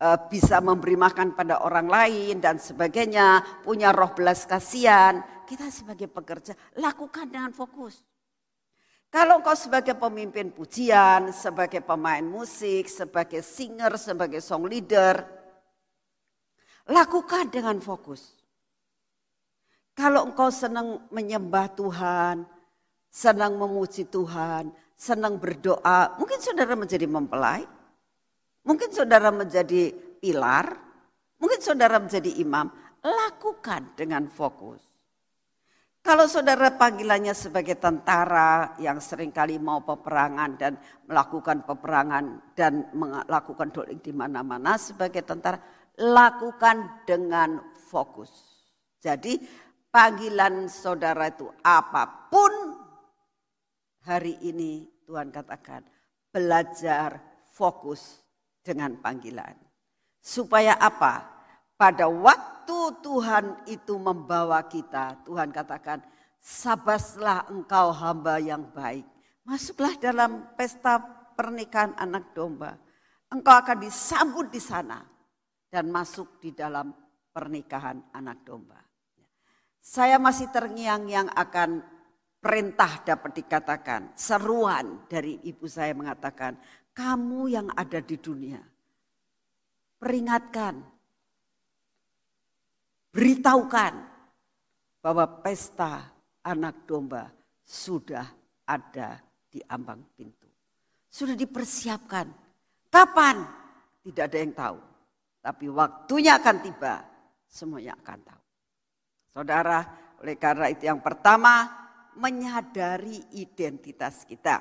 uh, 0.02 0.18
bisa 0.26 0.58
memberi 0.58 0.98
makan 0.98 1.38
pada 1.38 1.62
orang 1.62 1.86
lain 1.86 2.42
dan 2.42 2.58
sebagainya, 2.58 3.62
punya 3.62 3.94
roh 3.94 4.10
belas 4.10 4.42
kasihan, 4.42 5.22
kita 5.46 5.70
sebagai 5.70 6.10
pekerja 6.10 6.58
lakukan 6.82 7.30
dengan 7.30 7.54
fokus. 7.54 8.02
Kalau 9.06 9.38
engkau 9.38 9.54
sebagai 9.54 9.94
pemimpin 9.94 10.50
pujian, 10.50 11.30
sebagai 11.30 11.82
pemain 11.82 12.22
musik, 12.22 12.90
sebagai 12.90 13.42
singer, 13.42 13.94
sebagai 13.98 14.42
song 14.42 14.66
leader, 14.66 15.39
Lakukan 16.90 17.54
dengan 17.54 17.78
fokus. 17.78 18.34
Kalau 19.94 20.26
engkau 20.26 20.50
senang 20.50 21.06
menyembah 21.14 21.70
Tuhan, 21.78 22.42
senang 23.06 23.54
memuji 23.54 24.10
Tuhan, 24.10 24.74
senang 24.98 25.38
berdoa, 25.38 26.18
mungkin 26.18 26.42
saudara 26.42 26.74
menjadi 26.74 27.06
mempelai, 27.06 27.62
mungkin 28.66 28.90
saudara 28.90 29.30
menjadi 29.30 29.94
pilar, 30.18 30.66
mungkin 31.38 31.60
saudara 31.62 32.02
menjadi 32.02 32.30
imam, 32.42 32.70
lakukan 33.04 33.94
dengan 33.94 34.26
fokus. 34.26 34.82
Kalau 36.00 36.24
saudara 36.24 36.72
panggilannya 36.80 37.36
sebagai 37.36 37.76
tentara 37.76 38.72
yang 38.80 39.04
sering 39.04 39.28
kali 39.28 39.60
mau 39.60 39.84
peperangan 39.84 40.56
dan 40.56 40.72
melakukan 41.04 41.60
peperangan 41.60 42.56
dan 42.56 42.88
melakukan 42.96 43.68
doling 43.68 44.00
di 44.00 44.08
mana-mana 44.08 44.80
sebagai 44.80 45.20
tentara, 45.20 45.60
lakukan 46.00 47.04
dengan 47.04 47.60
fokus. 47.92 48.32
Jadi 49.04 49.36
panggilan 49.92 50.68
saudara 50.72 51.28
itu 51.28 51.48
apa 51.60 52.32
pun 52.32 52.52
hari 54.08 54.40
ini 54.40 54.88
Tuhan 55.04 55.28
katakan 55.28 55.84
belajar 56.32 57.20
fokus 57.52 58.24
dengan 58.64 58.96
panggilan. 58.96 59.52
Supaya 60.20 60.76
apa? 60.80 61.28
Pada 61.80 62.08
waktu 62.08 63.00
Tuhan 63.00 63.64
itu 63.64 63.96
membawa 63.96 64.60
kita, 64.68 65.24
Tuhan 65.24 65.48
katakan, 65.48 66.04
sabaslah 66.36 67.48
engkau 67.48 67.88
hamba 67.88 68.36
yang 68.36 68.68
baik. 68.68 69.08
Masuklah 69.48 69.96
dalam 69.96 70.44
pesta 70.60 71.00
pernikahan 71.32 71.96
anak 71.96 72.36
domba. 72.36 72.76
Engkau 73.32 73.56
akan 73.56 73.80
disambut 73.80 74.52
di 74.52 74.60
sana 74.60 75.00
dan 75.70 75.86
masuk 75.88 76.42
di 76.42 76.50
dalam 76.50 76.90
pernikahan 77.30 78.02
anak 78.10 78.42
domba. 78.42 78.82
Saya 79.80 80.20
masih 80.20 80.50
terngiang-ngiang 80.52 81.32
akan 81.32 81.80
perintah 82.42 83.00
dapat 83.06 83.40
dikatakan, 83.40 84.12
seruan 84.18 85.06
dari 85.06 85.40
ibu 85.46 85.64
saya 85.70 85.94
mengatakan, 85.96 86.58
kamu 86.92 87.40
yang 87.48 87.68
ada 87.72 88.02
di 88.02 88.18
dunia, 88.18 88.60
peringatkan, 89.96 90.84
beritahukan 93.14 93.94
bahwa 95.00 95.24
pesta 95.40 96.12
anak 96.44 96.84
domba 96.84 97.30
sudah 97.64 98.26
ada 98.68 99.22
di 99.48 99.62
ambang 99.70 100.02
pintu. 100.12 100.46
Sudah 101.10 101.34
dipersiapkan. 101.34 102.26
Kapan? 102.90 103.36
Tidak 104.04 104.24
ada 104.24 104.38
yang 104.38 104.54
tahu. 104.54 104.89
Tapi 105.40 105.66
waktunya 105.72 106.36
akan 106.36 106.56
tiba, 106.60 107.00
semuanya 107.48 107.96
akan 107.96 108.18
tahu. 108.20 108.42
Saudara, 109.32 109.80
oleh 110.20 110.36
karena 110.36 110.68
itu 110.68 110.84
yang 110.84 111.00
pertama, 111.00 111.64
menyadari 112.20 113.24
identitas 113.40 114.28
kita. 114.28 114.60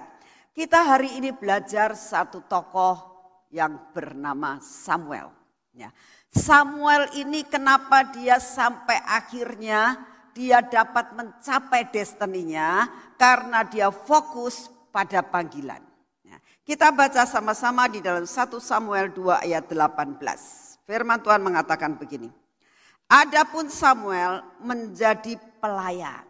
Kita 0.56 0.96
hari 0.96 1.20
ini 1.20 1.36
belajar 1.36 1.96
satu 2.00 2.48
tokoh 2.48 2.96
yang 3.52 3.92
bernama 3.92 4.62
Samuel. 4.63 5.32
Ya. 5.74 5.92
Samuel 6.30 7.10
ini 7.18 7.42
kenapa 7.44 8.06
dia 8.13 8.38
sampai 8.38 9.02
akhirnya 9.02 9.98
dia 10.38 10.62
dapat 10.62 11.12
mencapai 11.18 11.89
destininya 11.89 12.86
karena 13.18 13.65
dia 13.65 13.89
fokus 13.89 14.70
pada 14.94 15.26
panggilan. 15.26 15.82
Ya. 16.22 16.38
Kita 16.62 16.94
baca 16.94 17.26
sama-sama 17.26 17.89
di 17.89 18.00
dalam 18.00 18.30
1 18.30 18.62
Samuel 18.62 19.10
2 19.10 19.46
ayat 19.50 19.65
18. 19.65 20.68
Firman 20.89 21.21
Tuhan 21.21 21.45
mengatakan 21.45 22.02
begini. 22.02 22.34
Adapun 23.06 23.69
Samuel 23.69 24.41
menjadi 24.58 25.38
pelayan. 25.62 26.25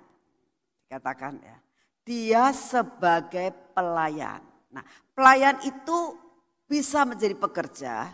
Katakan 0.92 1.40
ya. 1.40 1.56
Dia 2.04 2.44
sebagai 2.52 3.56
pelayan. 3.72 4.44
Nah, 4.68 4.84
pelayan 5.16 5.64
itu 5.64 6.20
bisa 6.68 7.08
menjadi 7.08 7.40
pekerja, 7.40 8.12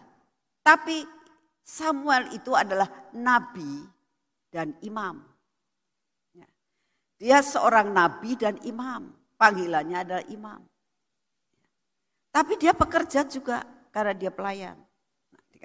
tapi 0.61 1.01
Samuel 1.65 2.29
itu 2.29 2.53
adalah 2.53 2.93
nabi 3.09 3.81
dan 4.53 4.77
imam. 4.85 5.25
Ya. 6.29 6.45
Dia 7.17 7.41
seorang 7.41 7.89
nabi 7.89 8.37
dan 8.37 8.61
imam. 8.61 9.17
Panggilannya 9.33 9.97
adalah 9.97 10.25
imam. 10.29 10.61
Tapi 12.29 12.53
dia 12.61 12.77
pekerja 12.77 13.25
juga 13.25 13.65
karena 13.89 14.13
dia 14.13 14.29
pelayan. 14.29 14.84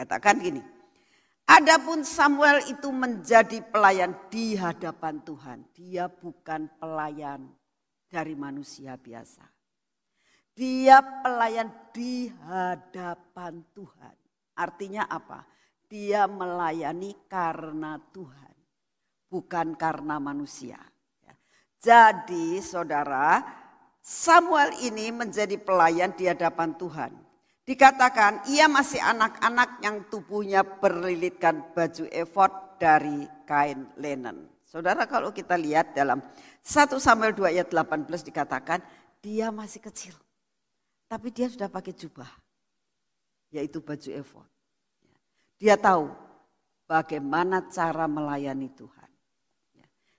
Dikatakan 0.01 0.41
gini, 0.41 0.65
Adapun 1.45 2.09
Samuel 2.09 2.65
itu 2.73 2.89
menjadi 2.89 3.61
pelayan 3.61 4.17
di 4.33 4.57
hadapan 4.57 5.21
Tuhan. 5.21 5.61
Dia 5.77 6.09
bukan 6.09 6.73
pelayan 6.81 7.45
dari 8.09 8.33
manusia 8.33 8.97
biasa. 8.97 9.45
Dia 10.57 11.05
pelayan 11.05 11.69
di 11.93 12.33
hadapan 12.33 13.61
Tuhan. 13.77 14.17
Artinya 14.57 15.05
apa? 15.05 15.45
Dia 15.85 16.25
melayani 16.25 17.13
karena 17.29 18.01
Tuhan, 18.09 18.57
bukan 19.29 19.77
karena 19.77 20.17
manusia. 20.17 20.81
Jadi 21.77 22.57
saudara, 22.65 23.45
Samuel 24.01 24.81
ini 24.81 25.13
menjadi 25.13 25.61
pelayan 25.61 26.17
di 26.17 26.25
hadapan 26.25 26.73
Tuhan. 26.81 27.13
Dikatakan 27.71 28.51
ia 28.51 28.67
masih 28.67 28.99
anak-anak 28.99 29.79
yang 29.79 30.03
tubuhnya 30.11 30.67
berlilitkan 30.67 31.71
baju 31.71 32.03
efod 32.11 32.51
dari 32.83 33.31
kain 33.47 33.87
linen. 33.95 34.51
Saudara 34.67 35.07
kalau 35.07 35.31
kita 35.31 35.55
lihat 35.55 35.95
dalam 35.95 36.19
1 36.67 36.99
Samuel 36.99 37.31
2 37.31 37.55
ayat 37.55 37.71
18 37.71 38.11
dikatakan 38.27 38.83
dia 39.23 39.55
masih 39.55 39.79
kecil. 39.87 40.19
Tapi 41.07 41.31
dia 41.31 41.47
sudah 41.47 41.71
pakai 41.71 41.95
jubah. 41.95 42.27
Yaitu 43.55 43.79
baju 43.79 44.19
efod. 44.19 44.51
Dia 45.55 45.79
tahu 45.79 46.11
bagaimana 46.91 47.71
cara 47.71 48.11
melayani 48.11 48.67
Tuhan. 48.75 49.11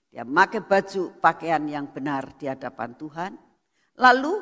Dia 0.08 0.24
pakai 0.24 0.64
baju 0.64 1.20
pakaian 1.20 1.68
yang 1.68 1.92
benar 1.92 2.32
di 2.40 2.48
hadapan 2.48 2.96
Tuhan. 2.96 3.36
Lalu 4.00 4.40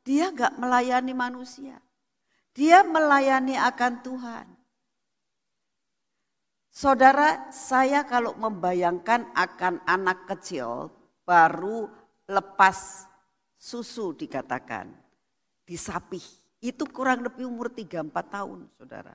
dia 0.00 0.32
gak 0.32 0.56
melayani 0.56 1.12
manusia. 1.12 1.84
Dia 2.56 2.80
melayani 2.80 3.52
akan 3.52 3.92
Tuhan. 4.00 4.46
Saudara, 6.72 7.52
saya 7.52 8.00
kalau 8.08 8.32
membayangkan 8.32 9.28
akan 9.36 9.84
anak 9.84 10.24
kecil 10.24 10.88
baru 11.28 11.84
lepas 12.24 13.04
susu 13.60 14.16
dikatakan, 14.16 14.88
disapih. 15.68 16.24
Itu 16.56 16.88
kurang 16.88 17.28
lebih 17.28 17.44
umur 17.44 17.68
3-4 17.68 18.08
tahun, 18.24 18.64
saudara. 18.72 19.12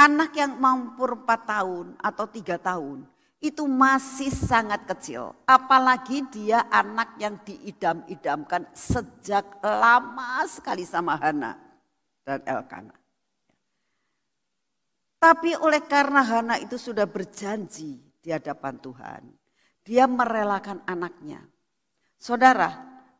Anak 0.00 0.32
yang 0.40 0.56
mampu 0.56 1.04
4 1.04 1.20
tahun 1.44 1.86
atau 2.00 2.24
3 2.24 2.56
tahun, 2.64 3.04
itu 3.44 3.68
masih 3.68 4.32
sangat 4.32 4.88
kecil. 4.88 5.36
Apalagi 5.44 6.24
dia 6.32 6.64
anak 6.72 7.20
yang 7.20 7.36
diidam-idamkan 7.44 8.72
sejak 8.72 9.60
lama 9.60 10.48
sekali 10.48 10.88
sama 10.88 11.20
Hana 11.20 11.63
dan 12.24 12.40
Elkana. 12.48 12.96
Tapi 15.20 15.56
oleh 15.56 15.80
karena 15.88 16.20
Hana 16.20 16.56
itu 16.60 16.76
sudah 16.76 17.08
berjanji 17.08 17.96
di 18.20 18.28
hadapan 18.28 18.76
Tuhan. 18.76 19.22
Dia 19.84 20.04
merelakan 20.04 20.84
anaknya. 20.84 21.44
Saudara, 22.20 22.72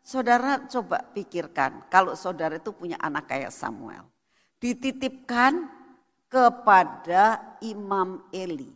saudara 0.05 0.65
coba 0.69 1.01
pikirkan 1.13 1.89
kalau 1.89 2.13
saudara 2.13 2.61
itu 2.61 2.73
punya 2.77 3.01
anak 3.01 3.29
kayak 3.29 3.53
Samuel. 3.53 4.05
Dititipkan 4.61 5.69
kepada 6.29 7.57
Imam 7.65 8.29
Eli. 8.33 8.69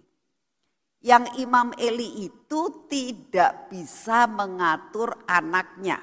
Yang 1.04 1.24
Imam 1.40 1.72
Eli 1.76 2.28
itu 2.28 2.88
tidak 2.88 3.68
bisa 3.68 4.24
mengatur 4.24 5.20
anaknya. 5.28 6.00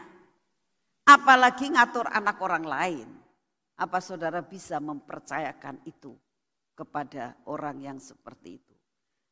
Apalagi 1.05 1.73
ngatur 1.73 2.05
anak 2.09 2.37
orang 2.37 2.65
lain. 2.65 3.09
Apa 3.75 3.99
saudara 3.99 4.39
bisa 4.39 4.79
mempercayakan 4.79 5.83
itu 5.83 6.15
kepada 6.71 7.35
orang 7.47 7.83
yang 7.83 7.97
seperti 7.99 8.63
itu? 8.63 8.75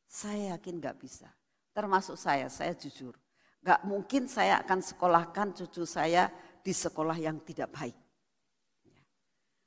Saya 0.04 0.56
yakin 0.56 0.84
gak 0.84 1.00
bisa. 1.00 1.32
Termasuk 1.72 2.20
saya, 2.20 2.52
saya 2.52 2.76
jujur. 2.76 3.16
Gak 3.64 3.88
mungkin 3.88 4.28
saya 4.28 4.60
akan 4.60 4.84
sekolahkan 4.84 5.56
cucu 5.56 5.88
saya 5.88 6.28
di 6.60 6.76
sekolah 6.76 7.16
yang 7.16 7.40
tidak 7.48 7.72
baik. 7.72 7.96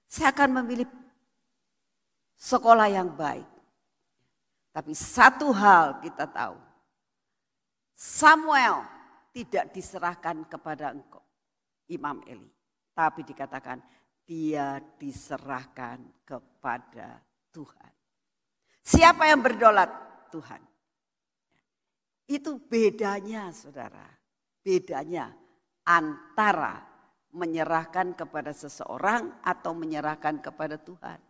Saya 0.07 0.31
akan 0.31 0.63
memilih 0.63 0.87
sekolah 2.37 2.89
yang 2.93 3.11
baik. 3.17 3.49
Tapi 4.77 4.93
satu 4.93 5.57
hal 5.57 6.05
kita 6.05 6.29
tahu. 6.29 6.61
Samuel 7.97 8.85
tidak 9.33 9.73
diserahkan 9.73 10.45
kepada 10.45 10.93
engkau, 10.93 11.25
Imam 11.89 12.21
Eli. 12.29 12.53
Tapi 12.93 13.25
dikatakan 13.25 13.81
dia 14.27 14.83
diserahkan 14.99 16.03
kepada 16.27 17.23
Tuhan. 17.55 17.93
Siapa 18.83 19.31
yang 19.31 19.41
berdolat? 19.41 19.89
Tuhan. 20.35 20.61
Itu 22.27 22.59
bedanya 22.59 23.55
saudara. 23.55 24.05
Bedanya 24.67 25.31
antara 25.87 26.83
menyerahkan 27.31 28.19
kepada 28.19 28.51
seseorang 28.51 29.31
atau 29.47 29.73
menyerahkan 29.79 30.43
kepada 30.43 30.75
Tuhan. 30.75 31.23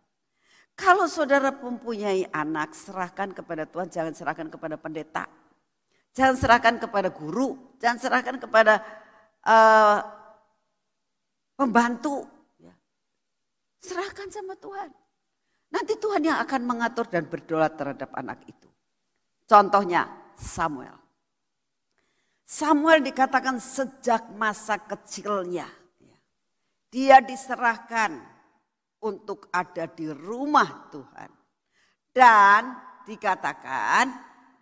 Kalau 0.77 1.09
saudara 1.09 1.49
mempunyai 1.53 2.29
anak, 2.29 2.73
serahkan 2.77 3.33
kepada 3.33 3.65
Tuhan, 3.65 3.89
jangan 3.89 4.13
serahkan 4.13 4.47
kepada 4.49 4.77
pendeta. 4.77 5.25
Jangan 6.13 6.37
serahkan 6.37 6.75
kepada 6.81 7.09
guru, 7.13 7.77
jangan 7.77 7.97
serahkan 8.01 8.37
kepada 8.41 8.81
uh, 9.45 10.01
pembantu. 11.57 12.36
Serahkan 13.81 14.29
sama 14.33 14.57
Tuhan. 14.57 14.89
Nanti 15.67 15.99
Tuhan 15.99 16.23
yang 16.23 16.39
akan 16.41 16.61
mengatur 16.63 17.05
dan 17.11 17.27
berdoa 17.27 17.67
terhadap 17.67 18.11
anak 18.15 18.39
itu. 18.47 18.69
Contohnya 19.47 20.07
Samuel. 20.35 20.95
Samuel 22.47 23.03
dikatakan 23.03 23.59
sejak 23.59 24.31
masa 24.35 24.79
kecilnya. 24.79 25.67
Dia 26.87 27.19
diserahkan 27.19 28.15
untuk 29.03 29.51
ada 29.51 29.85
di 29.91 30.07
rumah 30.07 30.87
Tuhan. 30.87 31.31
Dan 32.15 32.61
dikatakan 33.03 34.09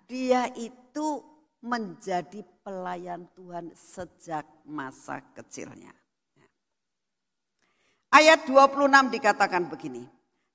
dia 0.09 0.49
itu 0.57 1.21
menjadi 1.65 2.45
pelayan 2.61 3.25
Tuhan 3.33 3.73
sejak 3.73 4.45
masa 4.65 5.21
kecilnya. 5.33 5.93
Ayat 8.15 8.47
26 8.47 9.11
dikatakan 9.11 9.67
begini. 9.67 10.07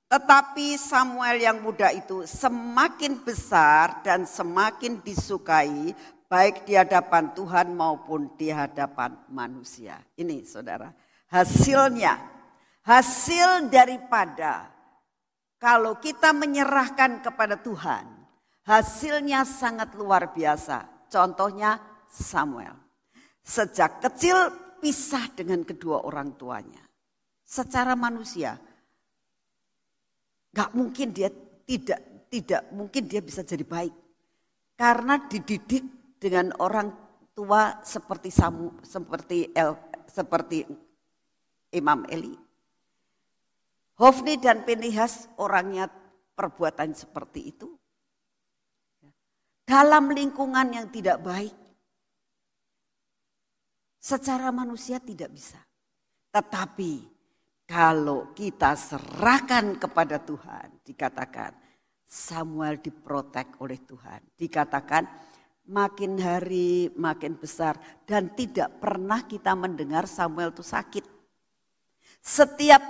Tetapi 0.09 0.81
Samuel 0.81 1.45
yang 1.45 1.61
muda 1.61 1.93
itu 1.93 2.25
semakin 2.25 3.21
besar 3.21 4.01
dan 4.01 4.25
semakin 4.25 4.97
disukai 5.05 5.93
baik 6.25 6.65
di 6.65 6.73
hadapan 6.73 7.29
Tuhan 7.37 7.77
maupun 7.77 8.33
di 8.33 8.49
hadapan 8.49 9.13
manusia. 9.29 10.01
Ini 10.17 10.41
saudara, 10.41 10.89
hasilnya, 11.29 12.17
hasil 12.81 13.69
daripada 13.69 14.65
kalau 15.61 16.01
kita 16.01 16.33
menyerahkan 16.33 17.21
kepada 17.21 17.61
Tuhan, 17.61 18.09
hasilnya 18.65 19.45
sangat 19.45 19.93
luar 19.93 20.33
biasa. 20.33 21.05
Contohnya 21.13 21.77
Samuel. 22.09 22.73
Sejak 23.45 24.01
kecil 24.01 24.49
pisah 24.81 25.29
dengan 25.37 25.61
kedua 25.61 26.01
orang 26.09 26.33
tuanya. 26.41 26.80
Secara 27.51 27.99
manusia, 27.99 28.55
Gak 30.51 30.75
mungkin 30.75 31.15
dia 31.15 31.31
tidak 31.63 32.27
tidak 32.27 32.63
mungkin 32.75 33.07
dia 33.07 33.23
bisa 33.23 33.43
jadi 33.43 33.63
baik. 33.63 33.95
Karena 34.75 35.15
dididik 35.27 36.15
dengan 36.19 36.51
orang 36.59 36.91
tua 37.31 37.79
seperti 37.83 38.27
Samu, 38.27 38.83
seperti 38.83 39.51
El, 39.55 39.79
seperti 40.11 40.67
Imam 41.71 42.03
Eli. 42.11 42.35
Hofni 43.95 44.35
dan 44.41 44.67
Penihas 44.67 45.29
orangnya 45.39 45.87
perbuatan 46.35 46.91
seperti 46.91 47.39
itu. 47.47 47.69
Dalam 49.63 50.11
lingkungan 50.11 50.67
yang 50.75 50.87
tidak 50.91 51.23
baik. 51.23 51.55
Secara 54.01 54.49
manusia 54.49 54.97
tidak 54.97 55.29
bisa. 55.29 55.61
Tetapi 56.33 57.20
kalau 57.71 58.35
kita 58.35 58.75
serahkan 58.75 59.79
kepada 59.79 60.19
Tuhan, 60.19 60.83
dikatakan 60.83 61.55
Samuel 62.03 62.83
diprotek 62.83 63.55
oleh 63.63 63.79
Tuhan. 63.79 64.19
Dikatakan 64.35 65.07
makin 65.71 66.19
hari 66.19 66.91
makin 66.99 67.39
besar 67.39 67.79
dan 68.03 68.35
tidak 68.35 68.75
pernah 68.83 69.23
kita 69.23 69.55
mendengar 69.55 70.03
Samuel 70.03 70.51
itu 70.51 70.59
sakit. 70.59 71.07
Setiap 72.19 72.83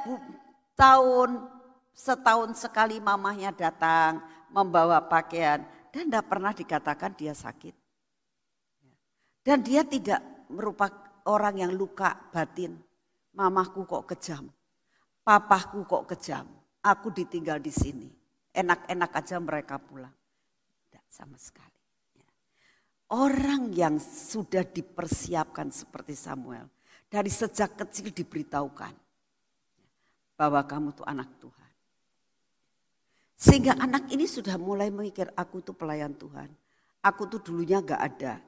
tahun, 0.74 1.46
setahun 1.94 2.58
sekali 2.58 2.98
mamahnya 2.98 3.54
datang 3.54 4.26
membawa 4.50 4.98
pakaian 4.98 5.62
dan 5.94 6.10
tidak 6.10 6.26
pernah 6.26 6.58
dikatakan 6.58 7.14
dia 7.14 7.38
sakit. 7.38 7.78
Dan 9.46 9.62
dia 9.62 9.86
tidak 9.86 10.26
merupakan 10.50 11.22
orang 11.30 11.70
yang 11.70 11.72
luka 11.78 12.18
batin. 12.34 12.82
Mamahku 13.38 13.86
kok 13.86 14.10
kejam 14.10 14.50
Papahku 15.22 15.86
kok 15.86 16.10
kejam, 16.10 16.50
aku 16.82 17.14
ditinggal 17.14 17.62
di 17.62 17.70
sini. 17.70 18.10
Enak-enak 18.52 19.12
aja 19.14 19.38
mereka 19.38 19.78
pulang. 19.78 20.12
Tidak 20.90 21.06
sama 21.08 21.38
sekali. 21.38 21.80
Ya. 22.18 22.28
Orang 23.14 23.72
yang 23.72 24.02
sudah 24.02 24.66
dipersiapkan 24.66 25.70
seperti 25.70 26.18
Samuel. 26.18 26.68
Dari 27.08 27.30
sejak 27.30 27.78
kecil 27.78 28.12
diberitahukan. 28.12 28.94
Bahwa 30.36 30.62
kamu 30.66 30.90
tuh 30.98 31.06
anak 31.06 31.30
Tuhan. 31.38 31.72
Sehingga 33.38 33.78
anak 33.78 34.10
ini 34.10 34.26
sudah 34.26 34.58
mulai 34.58 34.90
memikir 34.90 35.30
aku 35.38 35.62
tuh 35.62 35.78
pelayan 35.78 36.18
Tuhan. 36.18 36.50
Aku 37.06 37.30
tuh 37.30 37.40
dulunya 37.46 37.80
gak 37.80 38.02
ada. 38.02 38.42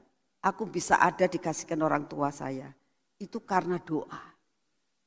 Aku 0.43 0.67
bisa 0.67 0.99
ada 0.99 1.29
dikasihkan 1.29 1.79
orang 1.79 2.09
tua 2.09 2.33
saya. 2.33 2.73
Itu 3.21 3.39
karena 3.45 3.79
doa. 3.79 4.32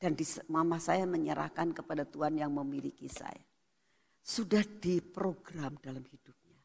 Dan 0.07 0.15
di, 0.15 0.23
mama 0.47 0.79
saya 0.79 1.03
menyerahkan 1.03 1.75
kepada 1.75 2.07
Tuhan 2.07 2.39
yang 2.39 2.55
memiliki 2.55 3.11
saya. 3.11 3.43
Sudah 4.23 4.63
diprogram 4.63 5.75
dalam 5.83 6.07
hidupnya. 6.07 6.63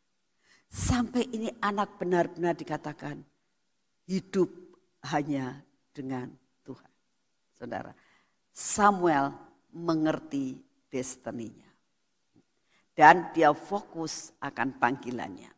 Sampai 0.70 1.26
ini 1.34 1.50
anak 1.58 1.98
benar-benar 1.98 2.54
dikatakan 2.54 3.18
hidup 4.06 4.46
hanya 5.10 5.58
dengan 5.90 6.30
Tuhan. 6.62 6.92
Saudara, 7.58 7.98
Samuel 8.54 9.34
mengerti 9.74 10.62
destininya. 10.94 11.74
Dan 12.94 13.34
dia 13.34 13.58
fokus 13.58 14.38
akan 14.38 14.78
panggilannya. 14.78 15.50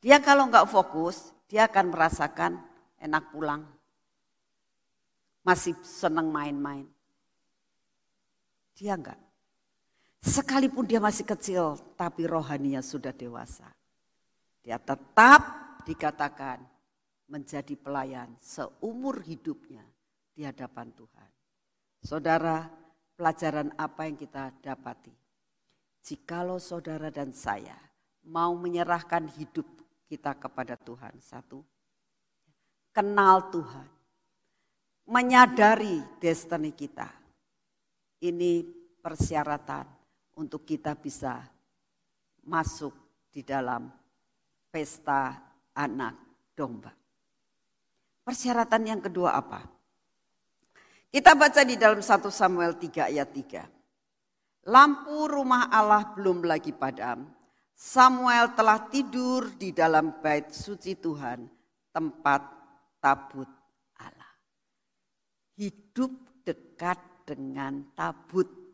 Dia 0.00 0.24
kalau 0.24 0.48
nggak 0.48 0.72
fokus, 0.72 1.36
dia 1.52 1.68
akan 1.68 1.92
merasakan 1.92 2.64
enak 2.96 3.28
pulang. 3.28 3.68
Masih 5.44 5.76
senang 5.84 6.32
main-main. 6.32 6.95
Dia 8.76 8.92
enggak. 8.94 9.16
Sekalipun 10.20 10.84
dia 10.84 11.00
masih 11.00 11.24
kecil, 11.24 11.80
tapi 11.96 12.28
rohaninya 12.28 12.84
sudah 12.84 13.14
dewasa. 13.16 13.72
Dia 14.60 14.76
tetap 14.76 15.40
dikatakan 15.88 16.60
menjadi 17.30 17.74
pelayan 17.78 18.34
seumur 18.42 19.22
hidupnya 19.22 19.82
di 20.34 20.44
hadapan 20.44 20.92
Tuhan. 20.92 21.30
Saudara, 22.04 22.68
pelajaran 23.16 23.72
apa 23.80 24.06
yang 24.06 24.18
kita 24.20 24.52
dapati? 24.60 25.14
Jikalau 26.04 26.60
saudara 26.62 27.10
dan 27.10 27.34
saya 27.34 27.74
mau 28.26 28.54
menyerahkan 28.54 29.26
hidup 29.38 29.66
kita 30.06 30.34
kepada 30.38 30.78
Tuhan. 30.78 31.18
Satu, 31.18 31.62
kenal 32.94 33.50
Tuhan. 33.50 33.88
Menyadari 35.06 36.02
destiny 36.18 36.74
kita. 36.74 37.25
Ini 38.22 38.64
persyaratan 39.00 39.86
untuk 40.40 40.64
kita 40.64 40.96
bisa 40.96 41.40
masuk 42.46 42.92
di 43.28 43.44
dalam 43.44 43.88
pesta 44.72 45.36
anak 45.76 46.14
domba. 46.56 46.92
Persyaratan 48.24 48.82
yang 48.88 49.00
kedua 49.04 49.36
apa? 49.36 49.62
Kita 51.12 51.32
baca 51.38 51.62
di 51.62 51.78
dalam 51.78 52.00
1 52.02 52.28
Samuel 52.32 52.76
3 52.76 53.12
ayat 53.12 53.28
3. 53.30 54.68
Lampu 54.68 55.30
rumah 55.30 55.70
Allah 55.70 56.12
belum 56.12 56.42
lagi 56.42 56.74
padam. 56.74 57.30
Samuel 57.76 58.56
telah 58.56 58.88
tidur 58.88 59.52
di 59.54 59.70
dalam 59.70 60.18
bait 60.24 60.48
suci 60.50 60.96
Tuhan, 60.96 61.44
tempat 61.92 62.40
tabut 62.98 63.46
Allah. 64.00 64.32
Hidup 65.60 66.42
dekat 66.42 66.98
dengan 67.26 67.82
tabut 67.98 68.66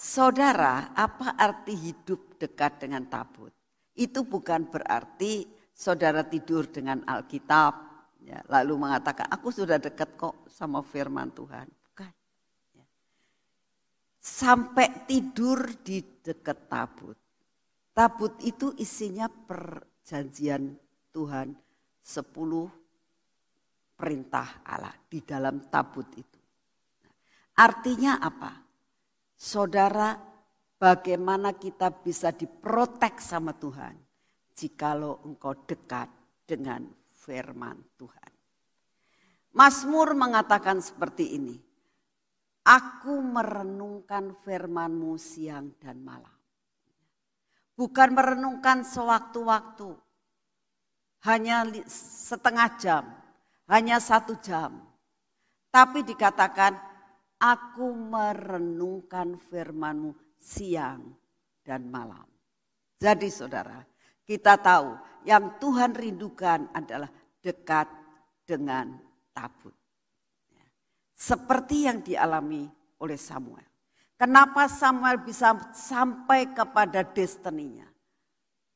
Saudara, 0.00 0.96
apa 0.96 1.36
arti 1.36 1.76
hidup 1.76 2.40
dekat 2.40 2.80
dengan 2.80 3.04
tabut? 3.04 3.52
Itu 3.92 4.24
bukan 4.24 4.72
berarti 4.72 5.44
saudara 5.76 6.24
tidur 6.24 6.72
dengan 6.72 7.04
Alkitab, 7.04 7.74
ya, 8.24 8.40
lalu 8.48 8.80
mengatakan, 8.80 9.28
aku 9.28 9.52
sudah 9.52 9.76
dekat 9.76 10.16
kok 10.16 10.48
sama 10.48 10.80
firman 10.80 11.28
Tuhan. 11.36 11.68
Bukan. 11.68 12.12
Ya. 12.80 12.86
Sampai 14.16 15.04
tidur 15.04 15.68
di 15.84 16.00
dekat 16.00 16.64
tabut. 16.64 17.20
Tabut 17.92 18.32
itu 18.40 18.72
isinya 18.80 19.28
perjanjian 19.28 20.80
Tuhan, 21.12 21.52
sepuluh 22.00 22.72
perintah 24.00 24.64
Allah 24.64 24.96
di 25.12 25.20
dalam 25.20 25.60
tabut 25.68 26.08
itu. 26.16 26.29
Artinya 27.56 28.20
apa? 28.20 28.52
Saudara, 29.34 30.16
bagaimana 30.80 31.56
kita 31.56 31.92
bisa 31.92 32.32
diprotek 32.32 33.20
sama 33.20 33.52
Tuhan 33.56 33.96
jikalau 34.56 35.24
engkau 35.24 35.56
dekat 35.64 36.08
dengan 36.44 36.84
firman 37.16 37.80
Tuhan. 37.96 38.32
Mazmur 39.56 40.12
mengatakan 40.14 40.78
seperti 40.84 41.36
ini. 41.36 41.56
Aku 42.60 43.24
merenungkan 43.24 44.36
firmanmu 44.44 45.16
siang 45.16 45.74
dan 45.80 46.04
malam. 46.04 46.36
Bukan 47.74 48.12
merenungkan 48.12 48.84
sewaktu-waktu. 48.84 49.90
Hanya 51.24 51.64
setengah 52.28 52.68
jam. 52.76 53.04
Hanya 53.64 53.96
satu 53.96 54.36
jam. 54.44 54.76
Tapi 55.72 56.04
dikatakan 56.04 56.76
Aku 57.40 57.96
merenungkan 57.96 59.40
firmanmu 59.40 60.12
siang 60.36 61.16
dan 61.64 61.88
malam. 61.88 62.28
Jadi 63.00 63.32
saudara, 63.32 63.80
kita 64.28 64.60
tahu 64.60 64.92
yang 65.24 65.56
Tuhan 65.56 65.96
rindukan 65.96 66.68
adalah 66.76 67.08
dekat 67.40 67.88
dengan 68.44 68.92
tabut. 69.32 69.72
Seperti 71.16 71.88
yang 71.88 72.04
dialami 72.04 72.68
oleh 73.00 73.16
Samuel. 73.16 73.64
Kenapa 74.20 74.68
Samuel 74.68 75.24
bisa 75.24 75.56
sampai 75.72 76.52
kepada 76.52 77.00
destininya? 77.00 77.88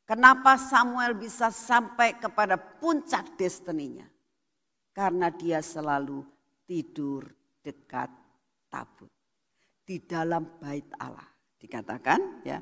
Kenapa 0.09 0.57
Samuel 0.57 1.13
bisa 1.17 1.53
sampai 1.53 2.17
kepada 2.17 2.57
puncak 2.57 3.37
destininya? 3.37 4.09
Karena 4.97 5.29
dia 5.29 5.61
selalu 5.61 6.25
tidur 6.65 7.29
dekat 7.61 8.24
tabut 8.75 9.15
di 9.87 10.03
dalam 10.03 10.59
bait 10.59 10.91
Allah. 10.99 11.31
Dikatakan 11.55 12.43
ya. 12.43 12.59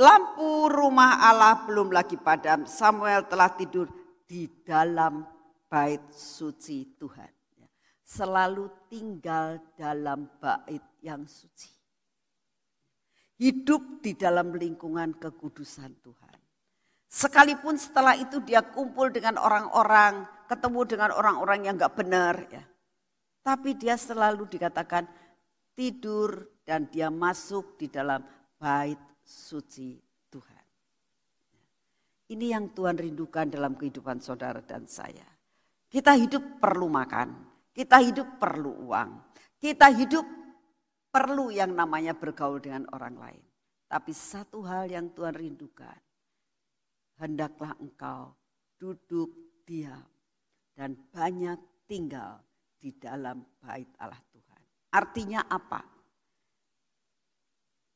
Lampu 0.00 0.66
rumah 0.72 1.20
Allah 1.28 1.68
belum 1.68 1.92
lagi 1.92 2.16
padam. 2.16 2.64
Samuel 2.64 3.28
telah 3.28 3.52
tidur 3.52 3.86
di 4.24 4.48
dalam 4.64 5.22
bait 5.68 6.02
suci 6.10 6.96
Tuhan. 6.98 7.30
Ya. 7.60 7.68
Selalu 8.02 8.66
tinggal 8.90 9.62
dalam 9.76 10.26
bait 10.40 10.82
yang 11.04 11.28
suci. 11.28 11.70
Hidup 13.38 14.02
di 14.02 14.18
dalam 14.18 14.56
lingkungan 14.56 15.20
kekudusan 15.20 16.02
Tuhan. 16.02 16.38
Sekalipun 17.06 17.78
setelah 17.78 18.18
itu 18.18 18.42
dia 18.42 18.66
kumpul 18.66 19.14
dengan 19.14 19.38
orang-orang, 19.38 20.26
ketemu 20.50 20.80
dengan 20.82 21.10
orang-orang 21.14 21.70
yang 21.70 21.78
gak 21.78 21.94
benar. 21.94 22.34
ya 22.50 22.73
tapi 23.44 23.76
dia 23.76 24.00
selalu 24.00 24.48
dikatakan 24.48 25.04
tidur 25.76 26.48
dan 26.64 26.88
dia 26.88 27.12
masuk 27.12 27.76
di 27.76 27.92
dalam 27.92 28.24
bait 28.56 28.96
suci 29.20 30.00
Tuhan. 30.32 30.64
Ini 32.32 32.56
yang 32.56 32.72
Tuhan 32.72 32.96
rindukan 32.96 33.52
dalam 33.52 33.76
kehidupan 33.76 34.24
saudara 34.24 34.64
dan 34.64 34.88
saya. 34.88 35.28
Kita 35.92 36.16
hidup 36.16 36.58
perlu 36.58 36.88
makan, 36.88 37.28
kita 37.76 38.00
hidup 38.00 38.40
perlu 38.40 38.88
uang, 38.88 39.10
kita 39.60 39.92
hidup 39.92 40.24
perlu 41.12 41.52
yang 41.52 41.76
namanya 41.76 42.16
bergaul 42.16 42.58
dengan 42.58 42.88
orang 42.96 43.14
lain. 43.20 43.44
Tapi 43.84 44.10
satu 44.10 44.64
hal 44.64 44.88
yang 44.88 45.12
Tuhan 45.12 45.36
rindukan, 45.36 46.00
hendaklah 47.20 47.76
engkau 47.76 48.34
duduk 48.80 49.30
diam 49.68 50.02
dan 50.74 50.96
banyak 51.12 51.60
tinggal 51.86 52.42
di 52.84 52.92
dalam 53.00 53.40
bait 53.64 53.88
Allah 53.96 54.20
Tuhan. 54.28 54.60
Artinya 54.92 55.40
apa? 55.48 55.80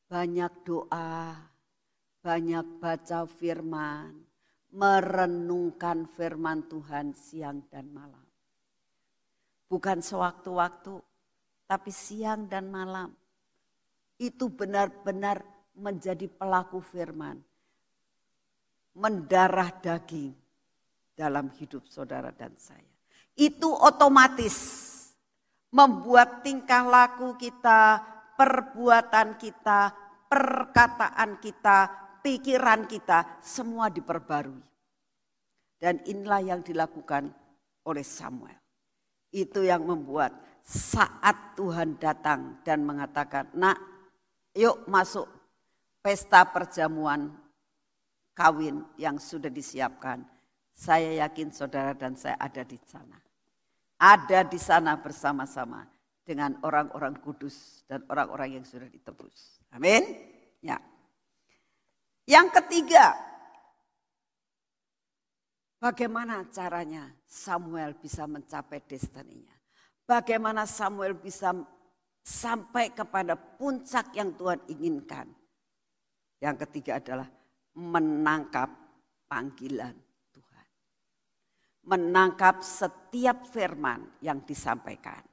Banyak 0.09 0.53
doa, 0.65 1.37
banyak 2.25 2.65
baca 2.81 3.29
firman, 3.29 4.17
merenungkan 4.73 6.09
firman 6.09 6.65
Tuhan 6.65 7.13
siang 7.13 7.69
dan 7.69 7.93
malam. 7.93 8.25
Bukan 9.69 10.01
sewaktu-waktu, 10.01 10.97
tapi 11.69 11.93
siang 11.93 12.49
dan 12.49 12.73
malam. 12.73 13.13
Itu 14.17 14.49
benar-benar 14.49 15.45
menjadi 15.77 16.25
pelaku 16.25 16.81
firman. 16.81 17.37
Mendarah 18.97 19.69
daging 19.69 20.33
dalam 21.13 21.53
hidup 21.53 21.85
saudara 21.85 22.33
dan 22.33 22.57
saya 22.57 22.98
itu 23.39 23.71
otomatis 23.71 24.55
membuat 25.71 26.43
tingkah 26.43 26.83
laku 26.83 27.39
kita, 27.39 28.03
perbuatan 28.35 29.39
kita, 29.39 29.95
perkataan 30.27 31.39
kita, 31.39 31.87
pikiran 32.19 32.83
kita 32.83 33.39
semua 33.39 33.87
diperbarui. 33.87 34.59
Dan 35.79 36.03
inilah 36.03 36.43
yang 36.43 36.59
dilakukan 36.59 37.31
oleh 37.87 38.03
Samuel. 38.03 38.59
Itu 39.31 39.63
yang 39.63 39.87
membuat 39.87 40.35
saat 40.67 41.55
Tuhan 41.55 41.95
datang 41.95 42.59
dan 42.67 42.83
mengatakan, 42.83 43.47
"Nak, 43.55 43.79
yuk 44.51 44.83
masuk 44.91 45.23
pesta 46.03 46.43
perjamuan 46.43 47.31
kawin 48.35 48.83
yang 48.99 49.15
sudah 49.15 49.47
disiapkan." 49.47 50.27
Saya 50.75 51.23
yakin 51.23 51.55
saudara 51.55 51.95
dan 51.95 52.19
saya 52.19 52.35
ada 52.39 52.63
di 52.67 52.79
sana 52.83 53.28
ada 53.99 54.47
di 54.47 54.55
sana 54.55 54.95
bersama-sama 54.95 55.83
dengan 56.23 56.55
orang-orang 56.63 57.19
kudus 57.19 57.83
dan 57.83 57.99
orang-orang 58.07 58.57
yang 58.57 58.65
sudah 58.65 58.87
ditebus. 58.87 59.59
Amin. 59.75 60.07
Ya. 60.63 60.79
Yang 62.23 62.63
ketiga, 62.63 63.17
bagaimana 65.83 66.47
caranya 66.47 67.11
Samuel 67.27 67.99
bisa 67.99 68.23
mencapai 68.23 68.79
destininya? 68.87 69.57
Bagaimana 70.07 70.63
Samuel 70.63 71.13
bisa 71.19 71.51
sampai 72.23 72.95
kepada 72.95 73.35
puncak 73.35 74.15
yang 74.15 74.31
Tuhan 74.39 74.63
inginkan? 74.71 75.27
Yang 76.39 76.55
ketiga 76.65 77.03
adalah 77.03 77.27
menangkap 77.75 78.71
panggilan 79.27 80.08
menangkap 81.89 82.61
setiap 82.61 83.49
firman 83.49 84.21
yang 84.21 84.45
disampaikan. 84.45 85.25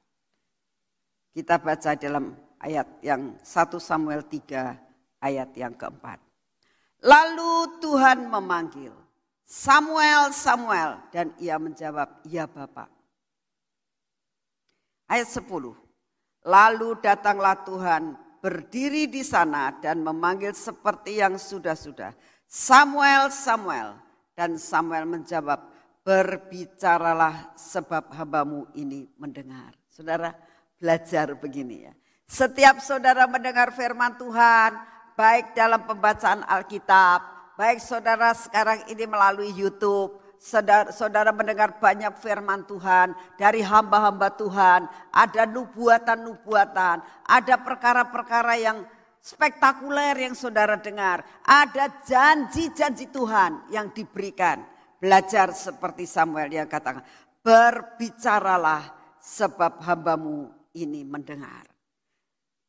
Kita 1.29 1.61
baca 1.61 1.93
dalam 1.93 2.33
ayat 2.57 2.97
yang 3.05 3.37
1 3.37 3.77
Samuel 3.77 4.25
3 4.25 5.21
ayat 5.21 5.53
yang 5.53 5.77
keempat. 5.77 6.17
Lalu 7.05 7.77
Tuhan 7.77 8.25
memanggil, 8.25 8.89
Samuel, 9.47 10.35
Samuel. 10.35 10.99
Dan 11.13 11.31
ia 11.39 11.55
menjawab, 11.55 12.19
ya 12.27 12.49
Bapak. 12.49 12.91
Ayat 15.07 15.29
10. 15.31 15.71
Lalu 16.43 16.89
datanglah 16.99 17.55
Tuhan 17.63 18.17
berdiri 18.43 19.07
di 19.07 19.23
sana 19.23 19.71
dan 19.79 20.03
memanggil 20.03 20.51
seperti 20.51 21.23
yang 21.23 21.39
sudah-sudah. 21.39 22.11
Samuel, 22.43 23.31
Samuel. 23.31 23.95
Dan 24.35 24.59
Samuel 24.59 25.07
menjawab, 25.07 25.76
berbicaralah 26.07 27.51
sebab 27.59 28.15
hambamu 28.15 28.63
ini 28.79 29.11
mendengar. 29.19 29.75
Saudara 29.91 30.31
belajar 30.79 31.35
begini 31.35 31.83
ya. 31.83 31.93
Setiap 32.23 32.79
saudara 32.79 33.27
mendengar 33.27 33.75
firman 33.75 34.15
Tuhan, 34.15 34.71
baik 35.19 35.51
dalam 35.51 35.83
pembacaan 35.83 36.47
Alkitab, 36.47 37.51
baik 37.59 37.83
saudara 37.83 38.31
sekarang 38.31 38.87
ini 38.87 39.03
melalui 39.03 39.51
YouTube, 39.51 40.15
saudara, 40.39 40.95
saudara 40.95 41.35
mendengar 41.35 41.75
banyak 41.75 42.15
firman 42.23 42.63
Tuhan 42.63 43.11
dari 43.35 43.59
hamba-hamba 43.59 44.31
Tuhan, 44.31 44.87
ada 45.11 45.43
nubuatan-nubuatan, 45.43 47.03
ada 47.27 47.55
perkara-perkara 47.59 48.55
yang 48.55 48.79
spektakuler 49.19 50.15
yang 50.15 50.39
saudara 50.39 50.79
dengar, 50.79 51.19
ada 51.43 51.91
janji-janji 52.07 53.11
Tuhan 53.11 53.67
yang 53.75 53.91
diberikan. 53.91 54.76
Belajar 54.97 55.53
seperti 55.53 56.09
Samuel 56.09 56.49
yang 56.49 56.65
katakan, 56.65 57.05
berbicaralah 57.45 58.81
sebab 59.21 59.77
hambamu 59.85 60.49
ini 60.73 61.05
mendengar. 61.05 61.69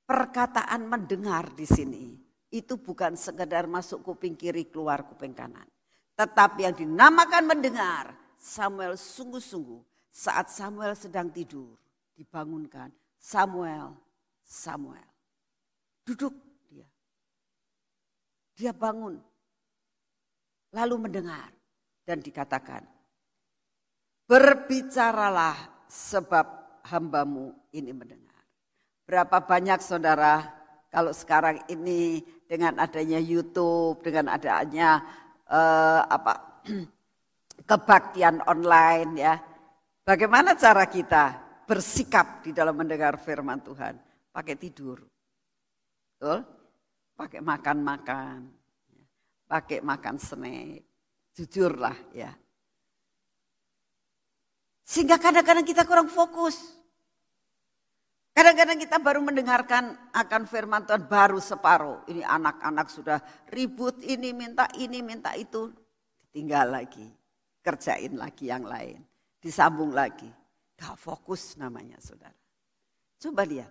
Perkataan 0.05 0.89
mendengar 0.89 1.53
di 1.57 1.65
sini 1.65 2.05
itu 2.53 2.81
bukan 2.81 3.17
sekedar 3.17 3.69
masuk 3.69 4.05
kuping 4.05 4.37
kiri 4.37 4.69
keluar 4.69 5.05
kuping 5.05 5.37
kanan. 5.37 5.69
Tetapi 6.17 6.69
yang 6.69 6.77
dinamakan 6.77 7.45
mendengar, 7.45 8.13
Samuel 8.37 8.97
sungguh-sungguh 8.97 9.81
saat 10.09 10.49
Samuel 10.53 10.97
sedang 10.97 11.29
tidur, 11.33 11.77
dibangunkan, 12.17 12.93
Samuel, 13.17 13.97
Samuel. 14.45 15.05
Duduk 16.05 16.33
dia. 16.69 16.89
Dia 18.57 18.73
bangun. 18.73 19.21
Lalu 20.73 20.97
mendengar 21.09 21.58
dan 22.09 22.25
dikatakan, 22.25 22.81
berbicaralah 24.25 25.85
sebab 25.93 26.81
hambamu 26.89 27.53
ini 27.77 27.93
mendengar. 27.93 28.41
Berapa 29.05 29.45
banyak 29.45 29.77
saudara 29.85 30.41
kalau 30.89 31.13
sekarang 31.13 31.61
ini 31.69 32.25
dengan 32.49 32.81
adanya 32.81 33.21
YouTube, 33.21 34.01
dengan 34.01 34.33
adanya 34.33 35.05
uh, 35.53 36.01
apa 36.09 36.65
kebaktian 37.69 38.41
online 38.49 39.13
ya. 39.21 39.37
Bagaimana 40.09 40.57
cara 40.57 40.89
kita 40.89 41.37
bersikap 41.69 42.41
di 42.41 42.57
dalam 42.57 42.73
mendengar 42.73 43.21
firman 43.21 43.61
Tuhan? 43.61 44.01
Pakai 44.33 44.57
tidur. 44.57 45.05
Betul? 46.17 46.41
Pakai 47.13 47.45
makan-makan. 47.45 48.49
Pakai 49.45 49.85
makan 49.85 50.17
snack. 50.17 50.88
Jujurlah 51.39 51.95
ya. 52.11 52.35
Sehingga 54.83 55.23
kadang-kadang 55.23 55.63
kita 55.63 55.87
kurang 55.87 56.11
fokus. 56.11 56.75
Kadang-kadang 58.35 58.79
kita 58.83 58.99
baru 58.99 59.23
mendengarkan 59.23 59.95
akan 60.11 60.43
firman 60.51 60.83
Tuhan 60.83 61.07
baru 61.07 61.39
separuh. 61.39 62.03
Ini 62.11 62.27
anak-anak 62.27 62.91
sudah 62.91 63.23
ribut 63.55 64.03
ini 64.03 64.35
minta 64.35 64.67
ini 64.75 64.99
minta 64.99 65.31
itu. 65.39 65.71
Tinggal 66.35 66.75
lagi. 66.75 67.07
Kerjain 67.63 68.19
lagi 68.19 68.51
yang 68.51 68.67
lain. 68.67 68.99
Disambung 69.39 69.95
lagi. 69.95 70.27
Gak 70.75 70.99
fokus 70.99 71.55
namanya 71.55 72.03
saudara. 72.03 72.35
Coba 73.23 73.47
lihat. 73.47 73.71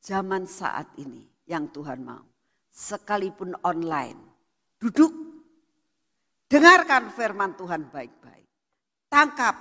Zaman 0.00 0.48
saat 0.48 0.96
ini 0.96 1.28
yang 1.44 1.68
Tuhan 1.68 2.00
mau. 2.00 2.24
Sekalipun 2.72 3.52
online. 3.60 4.16
Duduk. 4.80 5.27
Dengarkan 6.48 7.12
firman 7.12 7.52
Tuhan 7.60 7.92
baik-baik. 7.92 8.48
Tangkap 9.12 9.56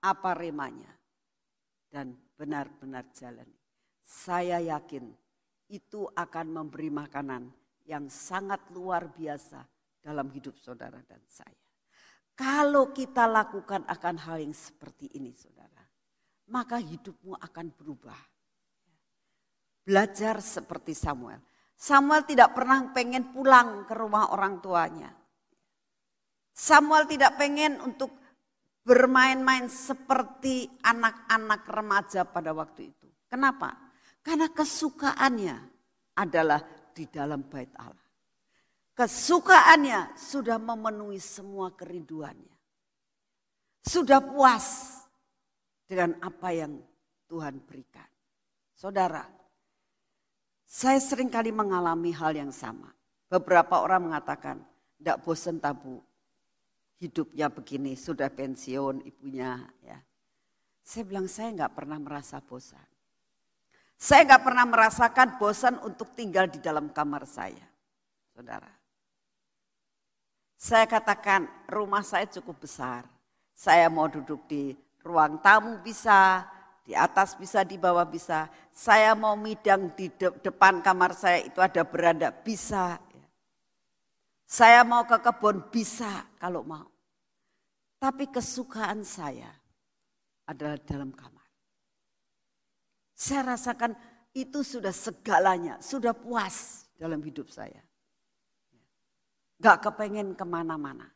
apa 0.00 0.30
remanya. 0.32 0.88
Dan 1.92 2.16
benar-benar 2.32 3.12
jalani. 3.12 3.60
Saya 4.00 4.56
yakin 4.64 5.12
itu 5.68 6.08
akan 6.08 6.46
memberi 6.48 6.88
makanan 6.88 7.52
yang 7.84 8.08
sangat 8.08 8.64
luar 8.72 9.12
biasa 9.12 9.60
dalam 10.00 10.32
hidup 10.32 10.56
saudara 10.56 11.04
dan 11.04 11.20
saya. 11.28 11.60
Kalau 12.32 12.96
kita 12.96 13.28
lakukan 13.28 13.84
akan 13.84 14.16
hal 14.24 14.40
yang 14.40 14.56
seperti 14.56 15.12
ini 15.20 15.36
saudara, 15.36 15.84
maka 16.48 16.80
hidupmu 16.80 17.36
akan 17.36 17.66
berubah. 17.76 18.16
Belajar 19.84 20.40
seperti 20.40 20.96
Samuel. 20.96 21.44
Samuel 21.76 22.24
tidak 22.24 22.56
pernah 22.56 22.88
pengen 22.96 23.36
pulang 23.36 23.84
ke 23.84 23.92
rumah 23.92 24.32
orang 24.32 24.64
tuanya. 24.64 25.12
Samuel 26.52 27.08
tidak 27.08 27.40
pengen 27.40 27.80
untuk 27.80 28.12
bermain-main 28.84 29.70
seperti 29.72 30.68
anak-anak 30.84 31.62
remaja 31.66 32.22
pada 32.28 32.52
waktu 32.52 32.92
itu. 32.92 33.08
Kenapa? 33.30 33.72
Karena 34.20 34.52
kesukaannya 34.52 35.56
adalah 36.18 36.60
di 36.92 37.08
dalam 37.08 37.48
bait 37.48 37.72
Allah. 37.80 38.06
Kesukaannya 38.92 40.14
sudah 40.14 40.60
memenuhi 40.60 41.16
semua 41.16 41.72
kerinduannya. 41.72 42.52
Sudah 43.82 44.20
puas 44.20 45.00
dengan 45.88 46.14
apa 46.20 46.52
yang 46.52 46.76
Tuhan 47.26 47.64
berikan. 47.64 48.06
Saudara, 48.76 49.24
saya 50.68 51.00
sering 51.00 51.32
kali 51.32 51.50
mengalami 51.50 52.12
hal 52.12 52.36
yang 52.36 52.52
sama. 52.52 52.92
Beberapa 53.32 53.80
orang 53.80 54.12
mengatakan, 54.12 54.60
tidak 55.00 55.24
bosan 55.24 55.56
tabu, 55.56 55.98
hidupnya 57.02 57.50
begini, 57.50 57.98
sudah 57.98 58.30
pensiun 58.30 59.02
ibunya 59.02 59.58
ya. 59.82 59.98
Saya 60.86 61.02
bilang 61.02 61.26
saya 61.26 61.50
nggak 61.50 61.74
pernah 61.74 61.98
merasa 61.98 62.38
bosan. 62.38 62.86
Saya 63.98 64.26
nggak 64.26 64.42
pernah 64.42 64.66
merasakan 64.66 65.28
bosan 65.38 65.74
untuk 65.82 66.14
tinggal 66.14 66.46
di 66.46 66.62
dalam 66.62 66.90
kamar 66.94 67.26
saya, 67.26 67.66
saudara. 68.34 68.70
Saya 70.58 70.86
katakan 70.86 71.50
rumah 71.66 72.06
saya 72.06 72.26
cukup 72.30 72.62
besar. 72.62 73.02
Saya 73.50 73.90
mau 73.90 74.06
duduk 74.06 74.46
di 74.46 74.74
ruang 75.02 75.42
tamu 75.42 75.82
bisa, 75.82 76.46
di 76.86 76.94
atas 76.94 77.34
bisa, 77.34 77.66
di 77.66 77.78
bawah 77.78 78.06
bisa. 78.06 78.46
Saya 78.70 79.14
mau 79.18 79.34
midang 79.34 79.90
di 79.94 80.06
de 80.14 80.30
depan 80.38 80.78
kamar 80.82 81.18
saya 81.18 81.42
itu 81.42 81.58
ada 81.58 81.82
beranda 81.82 82.30
bisa. 82.30 82.98
Saya 84.46 84.86
mau 84.86 85.02
ke 85.02 85.18
kebun 85.18 85.66
bisa 85.70 86.26
kalau 86.38 86.62
mau. 86.62 86.91
Tapi 88.02 88.26
kesukaan 88.34 89.06
saya 89.06 89.46
adalah 90.50 90.74
dalam 90.82 91.14
kamar. 91.14 91.46
Saya 93.14 93.54
rasakan 93.54 93.94
itu 94.34 94.66
sudah 94.66 94.90
segalanya, 94.90 95.78
sudah 95.78 96.10
puas 96.10 96.90
dalam 96.98 97.22
hidup 97.22 97.46
saya. 97.46 97.78
Gak 99.62 99.86
kepengen 99.86 100.34
ke 100.34 100.42
mana-mana. 100.42 101.06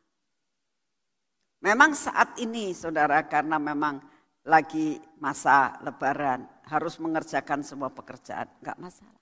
Memang 1.59 1.91
saat 1.91 2.39
ini 2.39 2.71
saudara 2.71 3.19
karena 3.27 3.59
memang 3.59 3.99
lagi 4.47 4.95
masa 5.19 5.75
lebaran 5.83 6.47
harus 6.71 6.95
mengerjakan 7.03 7.67
semua 7.67 7.91
pekerjaan. 7.91 8.47
Gak 8.63 8.79
masalah. 8.79 9.19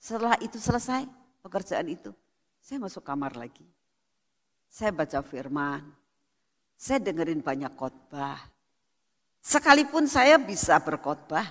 Setelah 0.00 0.40
itu 0.40 0.56
selesai 0.56 1.04
pekerjaan 1.44 1.92
itu, 1.92 2.16
saya 2.64 2.80
masuk 2.80 3.04
kamar 3.04 3.36
lagi. 3.36 3.68
Saya 4.72 4.88
baca 4.88 5.20
firman, 5.20 5.84
saya 6.82 6.98
dengerin 6.98 7.46
banyak 7.46 7.78
khotbah. 7.78 8.42
Sekalipun 9.38 10.10
saya 10.10 10.34
bisa 10.34 10.82
berkhotbah, 10.82 11.46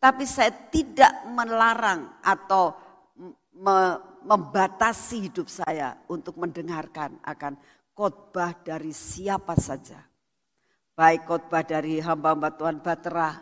tapi 0.00 0.24
saya 0.24 0.48
tidak 0.72 1.12
melarang 1.28 2.08
atau 2.24 2.72
me 3.52 4.08
membatasi 4.20 5.32
hidup 5.32 5.48
saya 5.48 5.96
untuk 6.04 6.36
mendengarkan 6.36 7.16
akan 7.24 7.56
khotbah 7.96 8.52
dari 8.60 8.92
siapa 8.92 9.56
saja. 9.56 9.96
Baik 10.92 11.24
khotbah 11.24 11.64
dari 11.64 12.04
hamba-hamba 12.04 12.52
Tuhan 12.52 12.84
Batera 12.84 13.40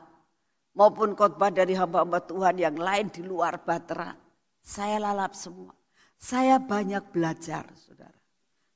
maupun 0.79 1.19
khotbah 1.19 1.51
dari 1.51 1.75
hamba-hamba 1.75 2.23
Tuhan 2.23 2.63
yang 2.63 2.79
lain 2.79 3.11
di 3.11 3.27
luar 3.27 3.59
Batera. 3.59 4.15
Saya 4.63 5.03
lalap 5.03 5.35
semua. 5.35 5.75
Saya 6.15 6.63
banyak 6.63 7.11
belajar, 7.11 7.67
saudara. 7.75 8.19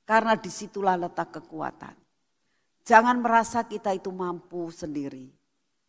Karena 0.03 0.35
di 0.35 0.51
situlah 0.51 0.99
letak 0.99 1.39
kekuatan. 1.39 2.02
Jangan 2.83 3.23
merasa 3.23 3.63
kita 3.67 3.95
itu 3.95 4.11
mampu 4.11 4.71
sendiri. 4.75 5.31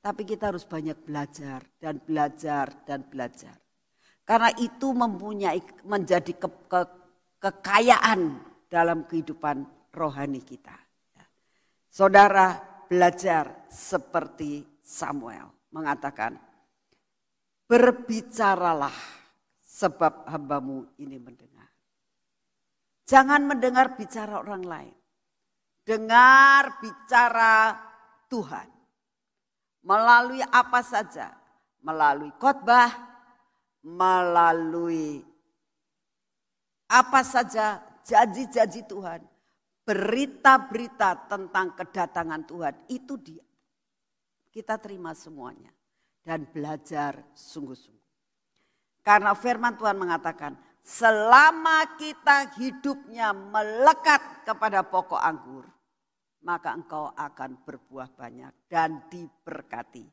Tapi 0.04 0.22
kita 0.28 0.52
harus 0.52 0.68
banyak 0.68 1.00
belajar 1.00 1.64
dan 1.80 1.98
belajar 2.04 2.70
dan 2.84 3.08
belajar. 3.08 3.56
Karena 4.24 4.52
itu 4.60 4.92
mempunyai 4.92 5.60
menjadi 5.88 6.32
ke, 6.36 6.50
ke, 6.68 6.82
kekayaan 7.40 8.40
dalam 8.68 9.08
kehidupan 9.08 9.64
rohani 9.96 10.44
kita. 10.44 10.76
Saudara 11.88 12.58
belajar 12.90 13.70
seperti 13.70 14.66
Samuel 14.82 15.50
mengatakan, 15.72 16.36
berbicaralah 17.70 18.94
sebab 19.62 20.30
hambamu 20.30 20.90
ini 21.00 21.18
mendengar. 21.18 21.70
Jangan 23.06 23.44
mendengar 23.44 23.94
bicara 23.98 24.40
orang 24.40 24.64
lain. 24.64 24.96
Dengar 25.84 26.80
bicara 26.80 27.76
Tuhan. 28.32 28.68
Melalui 29.84 30.40
apa 30.40 30.80
saja. 30.80 31.36
Melalui 31.84 32.32
khotbah, 32.40 32.92
melalui 33.84 35.20
apa 36.88 37.20
saja 37.28 37.84
janji-janji 38.08 38.88
Tuhan. 38.88 39.20
Berita-berita 39.84 41.28
tentang 41.28 41.76
kedatangan 41.76 42.48
Tuhan 42.48 42.76
itu 42.88 43.20
dia. 43.20 43.44
Kita 44.48 44.80
terima 44.80 45.12
semuanya. 45.12 45.76
Dan 46.24 46.48
belajar 46.48 47.20
sungguh-sungguh. 47.36 48.08
Karena 49.04 49.36
firman 49.36 49.76
Tuhan 49.76 50.00
mengatakan, 50.00 50.56
selama 50.80 52.00
kita 52.00 52.56
hidupnya 52.56 53.36
melekat 53.36 54.48
kepada 54.48 54.88
pokok 54.88 55.20
anggur, 55.20 55.68
maka 56.44 56.76
engkau 56.76 57.12
akan 57.16 57.64
berbuah 57.64 58.14
banyak 58.14 58.68
dan 58.68 59.08
diberkati. 59.08 60.06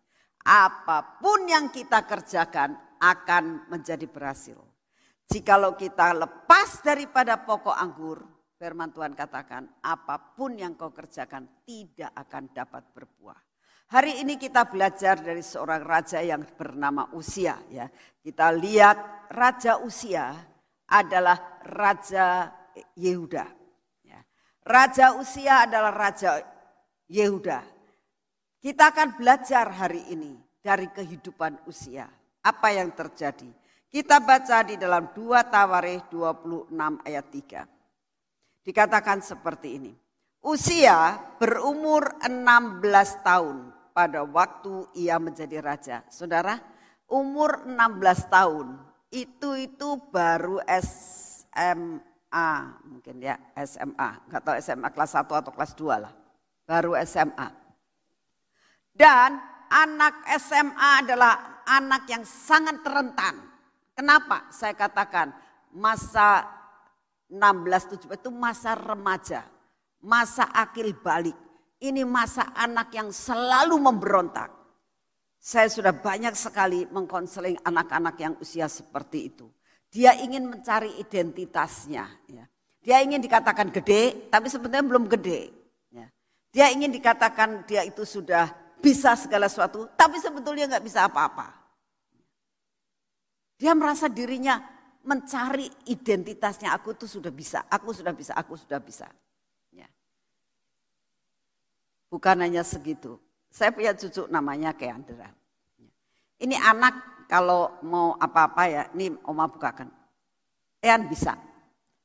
Apa 0.46 1.20
pun 1.20 1.44
yang 1.46 1.68
kita 1.68 2.06
kerjakan 2.08 2.74
akan 2.98 3.68
menjadi 3.68 4.08
berhasil. 4.08 4.56
Jikalau 5.30 5.78
kita 5.78 6.10
lepas 6.16 6.82
daripada 6.82 7.38
pokok 7.38 7.76
anggur, 7.76 8.18
firman 8.58 8.90
Tuhan 8.90 9.14
katakan, 9.14 9.68
apa 9.84 10.34
pun 10.34 10.58
yang 10.58 10.74
kau 10.74 10.90
kerjakan 10.90 11.46
tidak 11.62 12.10
akan 12.16 12.50
dapat 12.50 12.82
berbuah. 12.90 13.38
Hari 13.90 14.22
ini 14.22 14.38
kita 14.38 14.70
belajar 14.70 15.18
dari 15.18 15.42
seorang 15.42 15.82
raja 15.82 16.22
yang 16.22 16.46
bernama 16.46 17.10
Usia 17.14 17.58
ya. 17.74 17.90
Kita 18.22 18.54
lihat 18.54 19.30
raja 19.34 19.82
Usia 19.82 20.30
adalah 20.86 21.62
raja 21.66 22.54
Yehuda. 22.94 23.59
Raja 24.60 25.16
Usia 25.16 25.64
adalah 25.64 25.92
raja 25.92 26.44
Yehuda. 27.08 27.64
Kita 28.60 28.92
akan 28.92 29.16
belajar 29.16 29.72
hari 29.72 30.04
ini 30.12 30.36
dari 30.60 30.84
kehidupan 30.92 31.64
Usia. 31.64 32.04
Apa 32.44 32.68
yang 32.76 32.92
terjadi? 32.92 33.48
Kita 33.88 34.20
baca 34.20 34.60
di 34.62 34.76
dalam 34.76 35.10
2 35.16 35.48
Tawarikh 35.48 36.12
26 36.12 36.70
ayat 37.08 37.26
3. 37.32 37.66
Dikatakan 38.60 39.24
seperti 39.24 39.80
ini. 39.80 39.92
Usia 40.44 41.16
berumur 41.40 42.20
16 42.20 43.24
tahun 43.24 43.56
pada 43.96 44.24
waktu 44.24 44.88
ia 44.96 45.16
menjadi 45.16 45.58
raja. 45.60 45.96
Saudara, 46.12 46.60
umur 47.08 47.64
16 47.64 48.28
tahun 48.28 48.76
itu 49.10 49.56
itu 49.58 49.88
baru 50.12 50.62
SMA 50.68 52.09
mungkin 52.86 53.18
ya 53.18 53.34
SMA, 53.58 54.30
nggak 54.30 54.42
tahu 54.42 54.54
SMA 54.62 54.88
kelas 54.94 55.12
1 55.18 55.26
atau 55.26 55.52
kelas 55.52 55.72
2 55.74 56.04
lah. 56.04 56.12
Baru 56.64 56.94
SMA. 57.02 57.48
Dan 58.94 59.38
anak 59.70 60.26
SMA 60.38 60.90
adalah 61.06 61.62
anak 61.66 62.06
yang 62.06 62.22
sangat 62.22 62.82
rentan. 62.86 63.38
Kenapa 63.94 64.48
saya 64.54 64.74
katakan 64.78 65.34
masa 65.74 66.46
16 67.30 68.10
17 68.10 68.18
itu 68.18 68.30
masa 68.30 68.74
remaja, 68.74 69.46
masa 70.02 70.50
akil 70.50 70.94
balik 70.98 71.36
ini 71.80 72.04
masa 72.04 72.52
anak 72.52 72.92
yang 72.92 73.08
selalu 73.08 73.80
memberontak. 73.80 74.52
Saya 75.40 75.72
sudah 75.72 75.96
banyak 75.96 76.36
sekali 76.36 76.84
mengkonseling 76.92 77.56
anak-anak 77.64 78.16
yang 78.20 78.34
usia 78.36 78.68
seperti 78.68 79.32
itu. 79.32 79.48
Dia 79.90 80.14
ingin 80.22 80.46
mencari 80.46 80.94
identitasnya. 81.02 82.06
Ya. 82.30 82.44
Dia 82.80 83.02
ingin 83.02 83.20
dikatakan 83.20 83.74
gede, 83.74 84.30
tapi 84.30 84.46
sebenarnya 84.46 84.86
belum 84.86 85.04
gede. 85.10 85.50
Ya. 85.90 86.06
Dia 86.54 86.66
ingin 86.70 86.94
dikatakan 86.94 87.66
dia 87.66 87.82
itu 87.82 88.06
sudah 88.06 88.54
bisa 88.80 89.12
segala 89.18 89.50
sesuatu, 89.50 89.90
tapi 89.98 90.16
sebetulnya 90.22 90.70
nggak 90.70 90.84
bisa 90.86 91.04
apa-apa. 91.04 91.52
Dia 93.60 93.76
merasa 93.76 94.08
dirinya 94.08 94.56
mencari 95.04 95.68
identitasnya. 95.90 96.72
Aku 96.72 96.96
tuh 96.96 97.10
sudah 97.10 97.28
bisa, 97.28 97.66
aku 97.68 97.92
sudah 97.92 98.14
bisa, 98.16 98.32
aku 98.32 98.56
sudah 98.56 98.80
bisa. 98.80 99.10
Bukan 102.10 102.42
hanya 102.42 102.66
segitu. 102.66 103.22
Saya 103.46 103.70
punya 103.70 103.94
cucu 103.94 104.26
namanya 104.26 104.74
Keandra. 104.74 105.30
Ini 106.42 106.58
anak 106.58 107.19
kalau 107.30 107.78
mau 107.86 108.18
apa-apa 108.18 108.62
ya, 108.66 108.82
ini 108.98 109.14
Oma 109.30 109.46
bukakan. 109.46 109.86
Ean 110.82 111.06
bisa. 111.06 111.38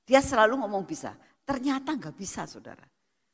Dia 0.05 0.21
selalu 0.21 0.61
ngomong 0.61 0.85
bisa. 0.85 1.17
Ternyata 1.41 1.97
nggak 1.97 2.13
bisa 2.13 2.45
saudara. 2.45 2.85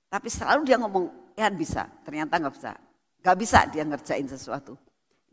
Tapi 0.07 0.31
selalu 0.31 0.63
dia 0.63 0.79
ngomong, 0.79 1.35
Ean 1.35 1.59
bisa. 1.59 1.83
Ternyata 2.07 2.39
nggak 2.39 2.55
bisa. 2.55 2.71
Nggak 3.19 3.37
bisa 3.43 3.59
dia 3.67 3.83
ngerjain 3.83 4.27
sesuatu. 4.31 4.79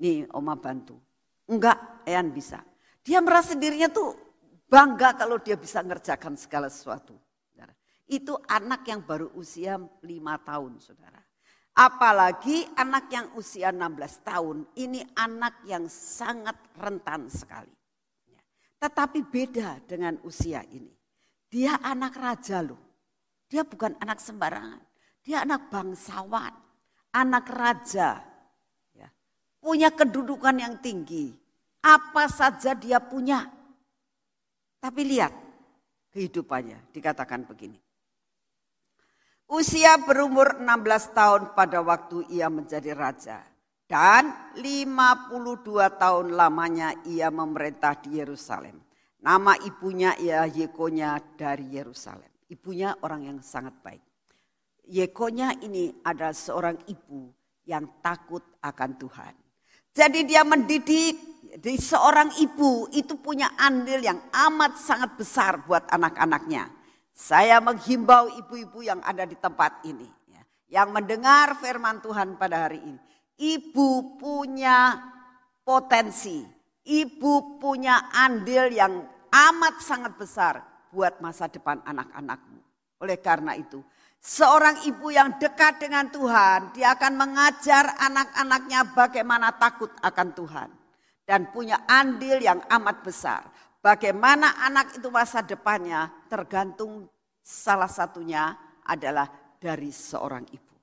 Nih 0.02 0.26
Oma 0.34 0.58
bantu. 0.58 0.98
Enggak, 1.46 2.02
Ean 2.02 2.34
bisa. 2.34 2.58
Dia 3.06 3.22
merasa 3.22 3.54
dirinya 3.54 3.86
tuh 3.86 4.18
bangga 4.66 5.14
kalau 5.14 5.38
dia 5.38 5.54
bisa 5.54 5.78
ngerjakan 5.78 6.34
segala 6.34 6.66
sesuatu. 6.66 7.14
Itu 8.08 8.40
anak 8.48 8.88
yang 8.88 9.04
baru 9.04 9.28
usia 9.36 9.76
lima 10.00 10.40
tahun 10.40 10.80
saudara. 10.80 11.20
Apalagi 11.78 12.66
anak 12.74 13.06
yang 13.14 13.30
usia 13.38 13.70
16 13.70 14.26
tahun, 14.26 14.66
ini 14.82 14.98
anak 15.14 15.62
yang 15.62 15.86
sangat 15.86 16.58
rentan 16.74 17.30
sekali. 17.30 17.70
Tetapi 18.82 19.22
beda 19.22 19.86
dengan 19.86 20.18
usia 20.26 20.66
ini. 20.74 20.90
Dia 21.46 21.78
anak 21.78 22.18
raja 22.18 22.66
loh. 22.66 22.82
Dia 23.46 23.62
bukan 23.62 23.94
anak 24.02 24.18
sembarangan. 24.18 24.82
Dia 25.22 25.46
anak 25.46 25.70
bangsawan, 25.70 26.50
anak 27.14 27.46
raja. 27.46 28.26
Ya. 28.98 29.08
Punya 29.62 29.94
kedudukan 29.94 30.58
yang 30.58 30.74
tinggi. 30.82 31.30
Apa 31.78 32.26
saja 32.26 32.74
dia 32.74 32.98
punya. 32.98 33.46
Tapi 34.82 35.00
lihat 35.06 35.30
kehidupannya 36.10 36.90
dikatakan 36.90 37.46
begini. 37.46 37.78
Usia 39.48 39.96
berumur 39.96 40.60
16 40.60 41.16
tahun 41.16 41.42
pada 41.56 41.80
waktu 41.80 42.28
ia 42.28 42.52
menjadi 42.52 42.92
raja. 42.92 43.40
Dan 43.88 44.28
52 44.60 45.32
tahun 45.96 46.36
lamanya 46.36 46.92
ia 47.08 47.32
memerintah 47.32 47.96
di 47.96 48.20
Yerusalem. 48.20 48.76
Nama 49.24 49.56
ibunya 49.64 50.12
ia 50.20 50.44
Yekonya 50.44 51.16
dari 51.40 51.64
Yerusalem. 51.72 52.28
Ibunya 52.52 52.92
orang 53.00 53.24
yang 53.24 53.38
sangat 53.40 53.72
baik. 53.80 54.04
Yekonya 54.84 55.64
ini 55.64 55.96
adalah 56.04 56.36
seorang 56.36 56.76
ibu 56.84 57.32
yang 57.64 58.04
takut 58.04 58.44
akan 58.60 59.00
Tuhan. 59.00 59.34
Jadi 59.96 60.28
dia 60.28 60.44
mendidik 60.44 61.16
di 61.56 61.74
seorang 61.80 62.36
ibu 62.36 62.92
itu 62.92 63.16
punya 63.16 63.56
andil 63.56 64.04
yang 64.04 64.20
amat 64.28 64.76
sangat 64.76 65.16
besar 65.16 65.64
buat 65.64 65.88
anak-anaknya. 65.88 66.77
Saya 67.18 67.58
menghimbau 67.58 68.30
ibu-ibu 68.30 68.78
yang 68.86 69.02
ada 69.02 69.26
di 69.26 69.34
tempat 69.34 69.82
ini. 69.82 70.06
Ya, 70.30 70.42
yang 70.78 70.94
mendengar 70.94 71.58
firman 71.58 71.98
Tuhan 71.98 72.38
pada 72.38 72.70
hari 72.70 72.78
ini. 72.78 73.00
Ibu 73.34 74.22
punya 74.22 74.94
potensi. 75.66 76.46
Ibu 76.86 77.58
punya 77.58 78.14
andil 78.14 78.70
yang 78.70 79.02
amat 79.34 79.82
sangat 79.82 80.14
besar 80.14 80.62
buat 80.94 81.18
masa 81.18 81.50
depan 81.50 81.82
anak-anakmu. 81.82 82.62
Oleh 83.02 83.18
karena 83.18 83.58
itu, 83.58 83.82
seorang 84.22 84.86
ibu 84.86 85.10
yang 85.10 85.42
dekat 85.42 85.82
dengan 85.82 86.06
Tuhan, 86.14 86.70
dia 86.70 86.94
akan 86.94 87.18
mengajar 87.18 87.98
anak-anaknya 87.98 88.94
bagaimana 88.94 89.58
takut 89.58 89.90
akan 90.06 90.28
Tuhan. 90.38 90.70
Dan 91.26 91.50
punya 91.50 91.82
andil 91.84 92.40
yang 92.40 92.62
amat 92.72 93.02
besar. 93.04 93.42
Bagaimana 93.78 94.58
anak 94.58 94.98
itu 94.98 95.08
masa 95.08 95.38
depannya 95.38 96.10
tergantung 96.26 97.06
salah 97.38 97.88
satunya 97.88 98.52
adalah 98.82 99.30
dari 99.58 99.94
seorang 99.94 100.44
ibu. 100.50 100.76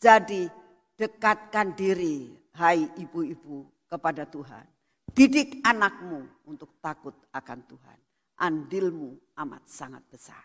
Jadi 0.00 0.48
dekatkan 0.96 1.74
diri 1.76 2.30
hai 2.56 2.84
ibu-ibu 3.00 3.88
kepada 3.90 4.24
Tuhan. 4.24 4.64
Didik 5.10 5.60
anakmu 5.66 6.46
untuk 6.46 6.78
takut 6.78 7.12
akan 7.34 7.58
Tuhan. 7.66 7.98
Andilmu 8.40 9.34
amat 9.42 9.66
sangat 9.66 10.06
besar. 10.08 10.40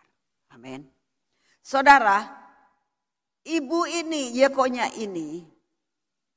Amin. 0.51 0.83
Saudara, 1.61 2.25
ibu 3.45 3.85
ini, 3.87 4.35
Yekonya 4.35 4.91
ini, 4.99 5.45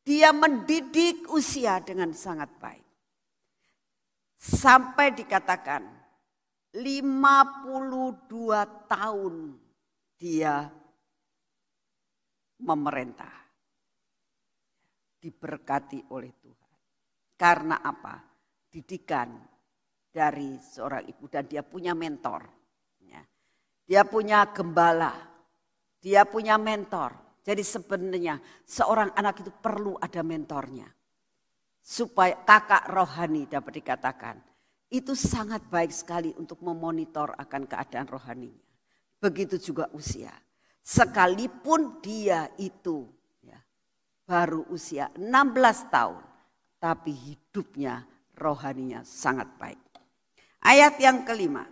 dia 0.04 0.32
mendidik 0.32 1.28
usia 1.28 1.80
dengan 1.84 2.12
sangat 2.16 2.48
baik. 2.61 2.88
Sampai 4.39 5.11
dikatakan 5.11 5.82
52 6.78 8.30
tahun 8.86 9.34
dia 10.14 10.70
memerintah. 12.62 13.34
Diberkati 15.18 16.14
oleh 16.14 16.30
Tuhan. 16.39 16.78
Karena 17.34 17.82
apa? 17.82 18.22
Didikan 18.70 19.34
dari 20.14 20.55
seorang 20.62 21.11
ibu 21.11 21.26
dan 21.26 21.51
dia 21.51 21.66
punya 21.66 21.99
mentor. 21.99 22.47
Ya. 23.03 23.26
Dia 23.82 24.07
punya 24.07 24.47
gembala, 24.55 25.18
dia 25.99 26.22
punya 26.22 26.55
mentor. 26.55 27.43
Jadi 27.43 27.66
sebenarnya 27.66 28.39
seorang 28.62 29.11
anak 29.18 29.43
itu 29.43 29.51
perlu 29.51 29.99
ada 29.99 30.22
mentornya. 30.22 30.86
Supaya 31.89 32.36
kakak 32.45 32.84
rohani 32.93 33.49
dapat 33.49 33.80
dikatakan. 33.80 34.36
Itu 34.93 35.16
sangat 35.16 35.64
baik 35.72 35.89
sekali 35.89 36.36
untuk 36.36 36.61
memonitor 36.61 37.32
akan 37.32 37.64
keadaan 37.64 38.05
rohaninya. 38.12 38.61
Begitu 39.16 39.57
juga 39.57 39.89
usia. 39.97 40.32
Sekalipun 40.84 42.05
dia 42.05 42.53
itu 42.61 43.09
ya, 43.41 43.57
baru 44.28 44.68
usia 44.68 45.09
16 45.16 45.89
tahun. 45.89 46.24
Tapi 46.76 47.12
hidupnya 47.12 48.05
rohaninya 48.36 49.01
sangat 49.01 49.49
baik. 49.57 49.80
Ayat 50.61 51.01
yang 51.01 51.24
kelima. 51.24 51.64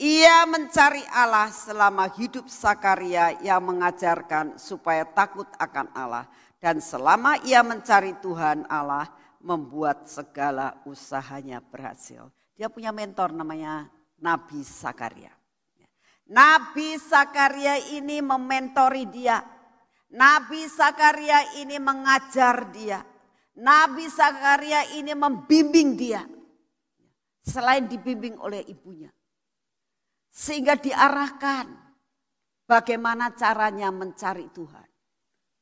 Ia 0.00 0.48
mencari 0.48 1.04
Allah 1.12 1.52
selama 1.52 2.08
hidup 2.16 2.48
Sakaria 2.48 3.36
yang 3.40 3.60
mengajarkan 3.64 4.56
supaya 4.56 5.04
takut 5.04 5.48
akan 5.60 5.92
Allah. 5.92 6.24
Dan 6.56 6.80
selama 6.80 7.36
ia 7.44 7.60
mencari 7.60 8.16
Tuhan 8.20 8.64
Allah 8.68 9.08
membuat 9.40 10.06
segala 10.06 10.76
usahanya 10.84 11.64
berhasil. 11.64 12.28
Dia 12.54 12.68
punya 12.68 12.92
mentor 12.92 13.32
namanya 13.32 13.88
Nabi 14.20 14.60
Sakaria. 14.60 15.32
Nabi 16.30 17.00
Sakaria 17.00 17.80
ini 17.96 18.22
mementori 18.22 19.08
dia. 19.08 19.42
Nabi 20.12 20.68
Sakaria 20.68 21.58
ini 21.58 21.80
mengajar 21.80 22.70
dia. 22.70 23.00
Nabi 23.56 24.06
Sakaria 24.06 24.94
ini 24.94 25.10
membimbing 25.16 25.98
dia 25.98 26.22
selain 27.42 27.88
dibimbing 27.90 28.38
oleh 28.38 28.62
ibunya. 28.68 29.10
Sehingga 30.30 30.78
diarahkan 30.78 31.66
bagaimana 32.68 33.34
caranya 33.34 33.90
mencari 33.90 34.46
Tuhan. 34.54 34.86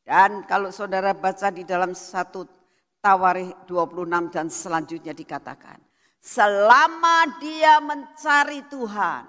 Dan 0.05 0.45
kalau 0.45 0.68
saudara 0.68 1.16
baca 1.16 1.49
di 1.49 1.64
dalam 1.64 1.97
satu 1.97 2.57
Tawarikh 2.99 3.66
26 3.70 4.34
dan 4.34 4.46
selanjutnya 4.51 5.14
dikatakan. 5.14 5.78
Selama 6.18 7.38
dia 7.38 7.78
mencari 7.78 8.66
Tuhan, 8.66 9.22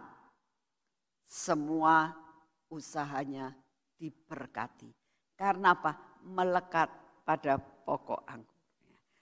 semua 1.29 2.17
usahanya 2.73 3.53
diberkati. 4.01 4.89
Karena 5.37 5.77
apa? 5.77 5.93
Melekat 6.25 6.89
pada 7.21 7.61
pokok 7.61 8.25
anggur. 8.25 8.57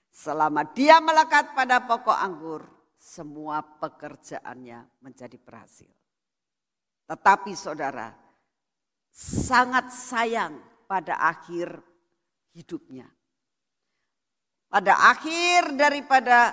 Selama 0.08 0.64
dia 0.72 0.98
melekat 1.04 1.52
pada 1.54 1.84
pokok 1.84 2.16
anggur, 2.16 2.64
semua 2.98 3.62
pekerjaannya 3.62 5.04
menjadi 5.04 5.38
berhasil. 5.38 5.91
Tetapi 7.06 7.52
saudara, 7.54 8.16
sangat 9.12 9.93
sayang 9.93 10.58
pada 10.89 11.20
akhir 11.22 11.78
hidupnya. 12.56 13.16
Pada 14.68 15.15
akhir 15.15 15.80
daripada 15.80 16.51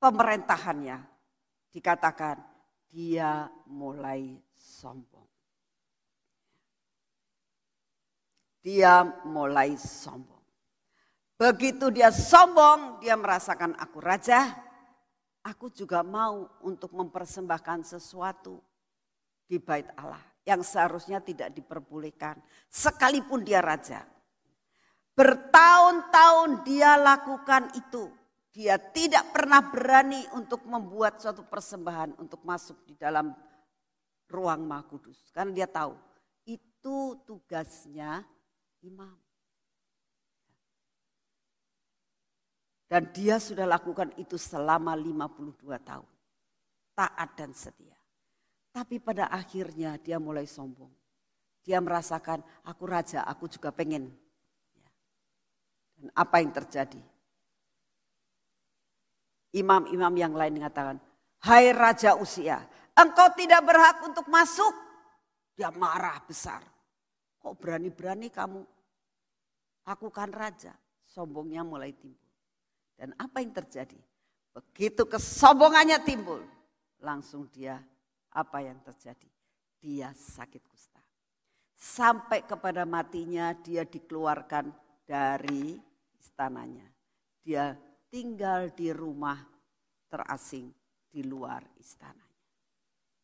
pemerintahannya 0.00 0.98
dikatakan 1.68 2.40
dia 2.88 3.48
mulai 3.68 4.40
sombong. 4.56 5.28
Dia 8.62 9.04
mulai 9.26 9.76
sombong. 9.76 10.40
Begitu 11.36 11.90
dia 11.90 12.14
sombong, 12.14 13.02
dia 13.02 13.18
merasakan 13.18 13.74
aku 13.74 13.98
raja, 13.98 14.54
aku 15.42 15.74
juga 15.74 16.06
mau 16.06 16.46
untuk 16.62 16.94
mempersembahkan 16.94 17.82
sesuatu 17.82 18.62
di 19.50 19.58
bait 19.58 19.90
Allah 19.98 20.22
yang 20.46 20.62
seharusnya 20.62 21.18
tidak 21.18 21.50
diperbolehkan 21.50 22.38
sekalipun 22.70 23.42
dia 23.42 23.58
raja. 23.58 24.06
Bertahun-tahun 25.12 26.64
dia 26.64 26.96
lakukan 26.96 27.68
itu. 27.76 28.08
Dia 28.52 28.76
tidak 28.76 29.32
pernah 29.32 29.64
berani 29.64 30.28
untuk 30.36 30.64
membuat 30.68 31.20
suatu 31.20 31.44
persembahan 31.48 32.20
untuk 32.20 32.44
masuk 32.44 32.84
di 32.84 32.92
dalam 32.96 33.32
ruang 34.28 34.64
Maha 34.68 34.84
Kudus. 34.84 35.32
Karena 35.32 35.52
dia 35.56 35.68
tahu 35.68 35.96
itu 36.44 37.16
tugasnya 37.24 38.20
imam. 38.84 39.16
Dan 42.92 43.08
dia 43.08 43.40
sudah 43.40 43.64
lakukan 43.64 44.12
itu 44.20 44.36
selama 44.36 44.92
52 44.92 45.64
tahun. 45.80 46.10
Taat 46.92 47.30
dan 47.40 47.56
setia. 47.56 47.96
Tapi 48.68 49.00
pada 49.00 49.32
akhirnya 49.32 49.96
dia 49.96 50.20
mulai 50.20 50.44
sombong. 50.44 50.92
Dia 51.64 51.80
merasakan 51.80 52.44
aku 52.68 52.84
raja, 52.84 53.24
aku 53.24 53.48
juga 53.48 53.72
pengen. 53.72 54.12
Dan 56.02 56.10
apa 56.18 56.42
yang 56.42 56.50
terjadi? 56.50 56.98
Imam-imam 59.54 60.10
yang 60.18 60.34
lain 60.34 60.58
mengatakan, 60.58 60.98
Hai 61.46 61.70
Raja 61.70 62.18
Usia, 62.18 62.58
engkau 62.98 63.30
tidak 63.38 63.62
berhak 63.62 64.02
untuk 64.02 64.26
masuk. 64.26 64.74
Dia 65.54 65.70
marah 65.70 66.18
besar. 66.26 66.58
Kok 67.38 67.54
berani-berani 67.54 68.34
kamu? 68.34 68.66
Aku 69.86 70.10
kan 70.10 70.34
raja. 70.34 70.74
Sombongnya 71.06 71.62
mulai 71.62 71.94
timbul. 71.94 72.30
Dan 72.98 73.14
apa 73.14 73.38
yang 73.38 73.54
terjadi? 73.54 73.98
Begitu 74.58 75.06
kesombongannya 75.06 76.02
timbul, 76.02 76.42
langsung 76.98 77.46
dia 77.54 77.78
apa 78.34 78.58
yang 78.58 78.82
terjadi? 78.82 79.30
Dia 79.78 80.10
sakit 80.10 80.62
kusta. 80.66 80.98
Sampai 81.74 82.42
kepada 82.42 82.86
matinya 82.86 83.54
dia 83.54 83.82
dikeluarkan 83.86 84.70
dari 85.06 85.91
istananya. 86.22 86.86
Dia 87.42 87.74
tinggal 88.06 88.70
di 88.70 88.94
rumah 88.94 89.42
terasing 90.06 90.70
di 91.10 91.26
luar 91.26 91.66
istananya. 91.82 92.46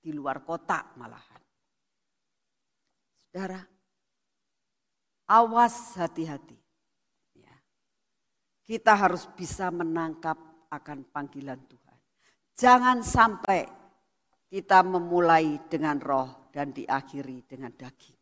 Di 0.03 0.11
luar 0.11 0.43
kota 0.43 0.99
malahan. 0.99 1.43
Saudara, 3.31 3.63
awas 5.31 5.95
hati-hati 5.95 6.69
kita 8.69 8.93
harus 8.93 9.25
bisa 9.33 9.73
menangkap 9.73 10.37
akan 10.69 11.09
panggilan 11.09 11.57
Tuhan. 11.57 11.99
Jangan 12.53 13.01
sampai 13.01 13.65
kita 14.45 14.85
memulai 14.85 15.57
dengan 15.73 15.97
roh 15.97 16.53
dan 16.53 16.77
diakhiri 16.77 17.49
dengan 17.49 17.73
daging. 17.73 18.21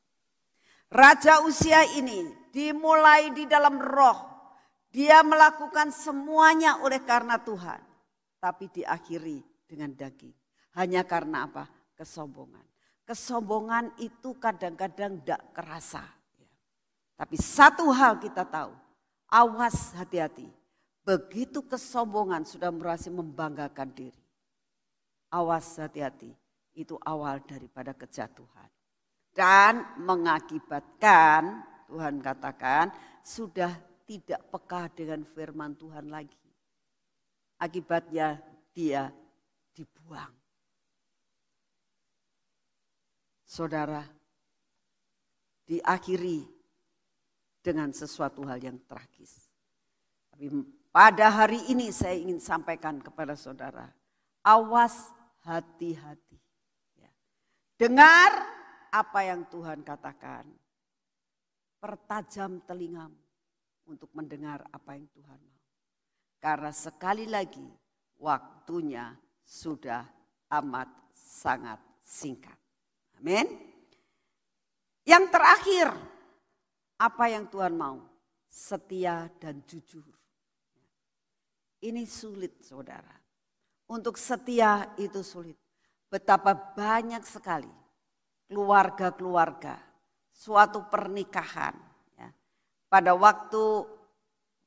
Raja 0.87 1.43
usia 1.43 1.83
ini 1.99 2.31
dimulai 2.55 3.35
di 3.35 3.43
dalam 3.51 3.75
roh. 3.83 4.36
Dia 4.97 5.21
melakukan 5.21 5.93
semuanya 5.93 6.81
oleh 6.81 7.05
karena 7.05 7.37
Tuhan. 7.37 7.85
Tapi 8.41 8.73
diakhiri 8.73 9.45
dengan 9.69 9.93
daging. 9.93 10.33
Hanya 10.73 11.05
karena 11.05 11.45
apa? 11.45 11.69
Kesombongan. 11.93 12.65
Kesombongan 13.05 13.93
itu 14.01 14.33
kadang-kadang 14.41 15.21
tidak 15.21 15.53
kerasa. 15.53 16.01
Tapi 17.13 17.37
satu 17.37 17.93
hal 17.93 18.17
kita 18.25 18.49
tahu 18.49 18.73
Awas 19.27 19.91
hati-hati. 19.99 20.47
Begitu 21.03 21.63
kesombongan 21.67 22.47
sudah 22.47 22.71
berhasil 22.71 23.11
membanggakan 23.11 23.91
diri. 23.91 24.23
Awas 25.35 25.79
hati-hati. 25.79 26.31
Itu 26.77 26.99
awal 27.03 27.43
daripada 27.43 27.91
kejatuhan. 27.95 28.71
Dan 29.35 29.83
mengakibatkan, 30.03 31.63
Tuhan 31.91 32.23
katakan, 32.23 32.95
sudah 33.27 33.75
tidak 34.07 34.41
peka 34.55 34.87
dengan 34.95 35.27
firman 35.27 35.75
Tuhan 35.75 36.07
lagi. 36.09 36.39
Akibatnya 37.59 38.39
dia 38.71 39.11
dibuang. 39.75 40.31
Saudara, 43.43 44.03
diakhiri 45.67 46.47
dengan 47.59 47.91
sesuatu 47.91 48.47
hal 48.47 48.63
yang 48.63 48.79
tragis. 48.87 49.51
Tapi 50.31 50.47
pada 50.95 51.27
hari 51.31 51.67
ini 51.67 51.91
saya 51.91 52.15
ingin 52.15 52.39
sampaikan 52.39 53.03
kepada 53.03 53.35
saudara, 53.35 53.91
awas 54.47 55.11
hati-hati. 55.43 56.39
Ya. 56.95 57.11
Dengar 57.75 58.31
apa 58.95 59.21
yang 59.27 59.43
Tuhan 59.51 59.83
katakan. 59.83 60.47
Pertajam 61.77 62.65
telingamu 62.67 63.26
untuk 63.87 64.11
mendengar 64.13 64.67
apa 64.71 64.95
yang 64.99 65.07
Tuhan 65.15 65.41
mau. 65.41 65.63
Karena 66.43 66.71
sekali 66.71 67.27
lagi 67.27 67.65
waktunya 68.21 69.15
sudah 69.43 70.05
amat 70.61 70.91
sangat 71.15 71.81
singkat. 72.03 72.59
Amin. 73.19 73.47
Yang 75.07 75.25
terakhir, 75.31 75.89
apa 76.99 77.25
yang 77.31 77.47
Tuhan 77.47 77.75
mau? 77.79 78.03
Setia 78.47 79.29
dan 79.37 79.61
jujur 79.69 80.07
Ini 81.85 82.09
sulit 82.09 82.65
saudara. 82.65 83.13
Untuk 83.87 84.17
setia 84.19 84.97
itu 84.99 85.21
sulit. 85.21 85.55
Betapa 86.09 86.57
banyak 86.57 87.21
sekali 87.23 87.71
keluarga-keluarga, 88.51 89.79
suatu 90.31 90.87
pernikahan. 90.87 91.75
Pada 92.97 93.13
waktu 93.13 93.85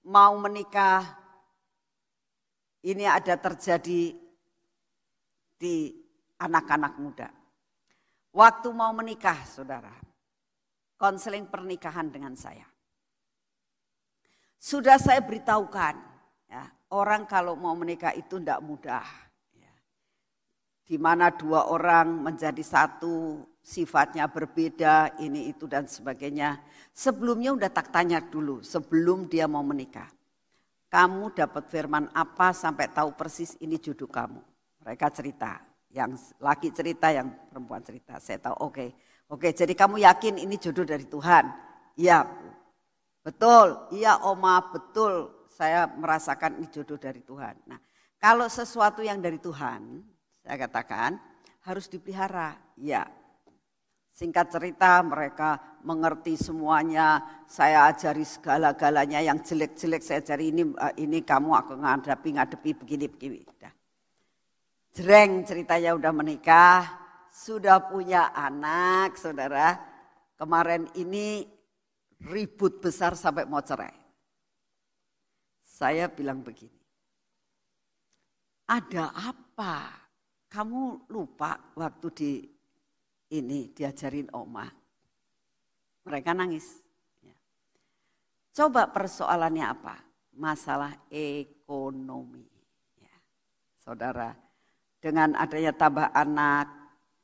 mau 0.06 0.38
menikah, 0.38 1.02
ini 2.86 3.02
ada 3.10 3.34
terjadi 3.34 4.14
di 5.58 5.76
anak-anak 6.38 6.94
muda. 7.02 7.26
Waktu 8.30 8.70
mau 8.70 8.94
menikah, 8.94 9.34
saudara, 9.50 9.90
konseling 10.94 11.50
pernikahan 11.50 12.14
dengan 12.14 12.38
saya. 12.38 12.70
Sudah 14.62 15.02
saya 15.02 15.26
beritahukan, 15.26 15.98
ya, 16.54 16.70
orang 16.94 17.26
kalau 17.26 17.58
mau 17.58 17.74
menikah 17.74 18.14
itu 18.14 18.38
tidak 18.38 18.62
mudah. 18.62 19.10
Ya. 19.58 19.74
Di 20.86 21.02
mana 21.02 21.34
dua 21.34 21.66
orang 21.66 22.30
menjadi 22.30 22.62
satu, 22.62 23.42
sifatnya 23.70 24.26
berbeda, 24.26 25.22
ini 25.22 25.54
itu 25.54 25.70
dan 25.70 25.86
sebagainya. 25.86 26.58
Sebelumnya 26.90 27.54
udah 27.54 27.70
tak 27.70 27.94
tanya 27.94 28.18
dulu, 28.18 28.66
sebelum 28.66 29.30
dia 29.30 29.46
mau 29.46 29.62
menikah. 29.62 30.10
Kamu 30.90 31.38
dapat 31.38 31.70
firman 31.70 32.10
apa 32.18 32.50
sampai 32.50 32.90
tahu 32.90 33.14
persis 33.14 33.54
ini 33.62 33.78
jodoh 33.78 34.10
kamu. 34.10 34.42
Mereka 34.82 35.14
cerita, 35.14 35.62
yang 35.94 36.18
laki 36.42 36.74
cerita, 36.74 37.14
yang 37.14 37.30
perempuan 37.54 37.86
cerita. 37.86 38.18
Saya 38.18 38.42
tahu, 38.42 38.58
oke. 38.58 38.74
Okay. 38.74 38.90
Oke, 39.30 39.54
jadi 39.54 39.78
kamu 39.78 40.02
yakin 40.02 40.42
ini 40.42 40.58
jodoh 40.58 40.82
dari 40.82 41.06
Tuhan? 41.06 41.46
Iya, 41.94 42.26
Betul, 43.30 43.78
iya 43.94 44.18
Oma, 44.26 44.58
betul. 44.72 45.46
Saya 45.52 45.86
merasakan 45.86 46.58
ini 46.58 46.68
jodoh 46.72 46.96
dari 46.96 47.20
Tuhan. 47.20 47.54
Nah, 47.68 47.78
kalau 48.16 48.48
sesuatu 48.48 49.04
yang 49.04 49.20
dari 49.20 49.38
Tuhan, 49.38 50.02
saya 50.40 50.56
katakan 50.56 51.20
harus 51.68 51.92
dipelihara. 51.92 52.56
Ya, 52.80 53.06
singkat 54.20 54.52
cerita 54.52 55.00
mereka 55.00 55.80
mengerti 55.88 56.36
semuanya. 56.36 57.24
Saya 57.48 57.88
ajari 57.88 58.28
segala-galanya 58.28 59.24
yang 59.24 59.40
jelek-jelek 59.40 60.04
saya 60.04 60.20
ajari 60.20 60.52
ini 60.52 60.68
eh, 60.76 60.94
ini 61.08 61.24
kamu 61.24 61.56
aku 61.56 61.80
ngadepi 61.80 62.36
ngadepi 62.36 62.70
begini 62.76 63.06
begini. 63.08 63.40
Udah. 63.48 63.72
Jreng 64.92 65.48
ceritanya 65.48 65.96
udah 65.96 66.12
menikah, 66.12 66.84
sudah 67.32 67.88
punya 67.88 68.36
anak, 68.36 69.16
saudara. 69.16 69.80
Kemarin 70.36 70.92
ini 71.00 71.48
ribut 72.28 72.84
besar 72.84 73.16
sampai 73.16 73.48
mau 73.48 73.64
cerai. 73.64 73.96
Saya 75.64 76.12
bilang 76.12 76.44
begini, 76.44 76.76
ada 78.68 79.16
apa? 79.16 79.96
Kamu 80.52 81.08
lupa 81.08 81.56
waktu 81.80 82.08
di 82.12 82.32
ini 83.34 83.70
diajarin 83.74 84.30
oma. 84.34 84.66
Mereka 86.06 86.34
nangis. 86.34 86.82
Ya. 87.22 87.36
Coba 88.56 88.90
persoalannya 88.90 89.66
apa? 89.66 89.96
Masalah 90.38 90.96
ekonomi. 91.12 92.48
Ya. 92.98 93.16
Saudara, 93.78 94.34
dengan 94.98 95.38
adanya 95.38 95.74
tambah 95.76 96.10
anak, 96.10 96.68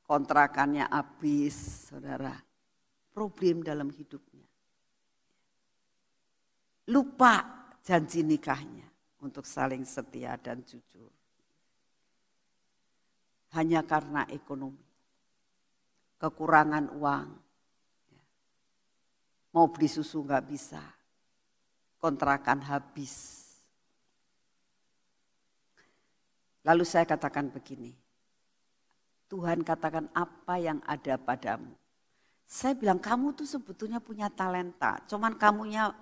kontrakannya 0.05 0.85
habis, 0.89 1.89
saudara. 1.89 2.37
Problem 3.15 3.63
dalam 3.63 3.89
hidupnya 3.89 4.45
lupa 6.89 7.41
janji 7.81 8.21
nikahnya 8.21 8.85
untuk 9.21 9.45
saling 9.45 9.81
setia 9.85 10.37
dan 10.37 10.61
jujur. 10.61 11.09
Hanya 13.57 13.81
karena 13.87 14.27
ekonomi, 14.29 14.84
kekurangan 16.25 16.89
uang, 16.97 17.29
mau 19.53 19.69
beli 19.69 19.85
susu 19.85 20.25
nggak 20.25 20.45
bisa, 20.49 20.81
kontrakan 22.01 22.65
habis. 22.65 23.45
Lalu 26.65 26.81
saya 26.81 27.05
katakan 27.05 27.53
begini, 27.53 27.93
Tuhan 29.29 29.61
katakan 29.61 30.09
apa 30.17 30.57
yang 30.57 30.81
ada 30.89 31.13
padamu. 31.21 31.77
Saya 32.49 32.73
bilang 32.73 32.97
kamu 32.97 33.37
tuh 33.37 33.45
sebetulnya 33.45 34.01
punya 34.01 34.25
talenta, 34.33 34.97
cuman 35.05 35.37
kamunya 35.37 35.93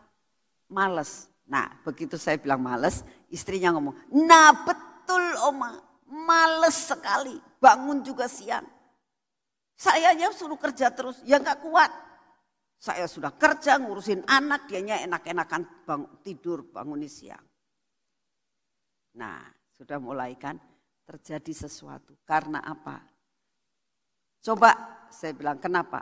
males. 0.71 1.27
Nah 1.43 1.67
begitu 1.83 2.15
saya 2.15 2.39
bilang 2.39 2.63
males, 2.63 3.03
istrinya 3.27 3.75
ngomong, 3.75 4.07
nah 4.23 4.55
betul 4.63 5.23
oma, 5.51 5.83
males 6.07 6.79
sekali, 6.79 7.35
bangun 7.59 7.99
juga 8.07 8.31
siang. 8.31 8.82
Saya 9.83 10.15
aja 10.15 10.31
suruh 10.31 10.55
kerja 10.55 10.95
terus, 10.95 11.19
ya 11.27 11.43
nggak 11.43 11.59
kuat. 11.59 11.91
Saya 12.79 13.03
sudah 13.03 13.35
kerja 13.35 13.75
ngurusin 13.83 14.23
anak, 14.23 14.71
dianya 14.71 15.03
enak-enakan 15.03 15.83
bang, 15.83 16.03
tidur 16.23 16.63
bangun 16.71 17.03
siang. 17.03 17.43
Nah 19.19 19.43
sudah 19.75 19.99
mulai 19.99 20.39
kan 20.39 20.55
terjadi 21.03 21.67
sesuatu. 21.67 22.15
Karena 22.23 22.63
apa? 22.63 23.03
Coba 24.39 24.71
saya 25.11 25.35
bilang 25.35 25.59
kenapa? 25.59 25.99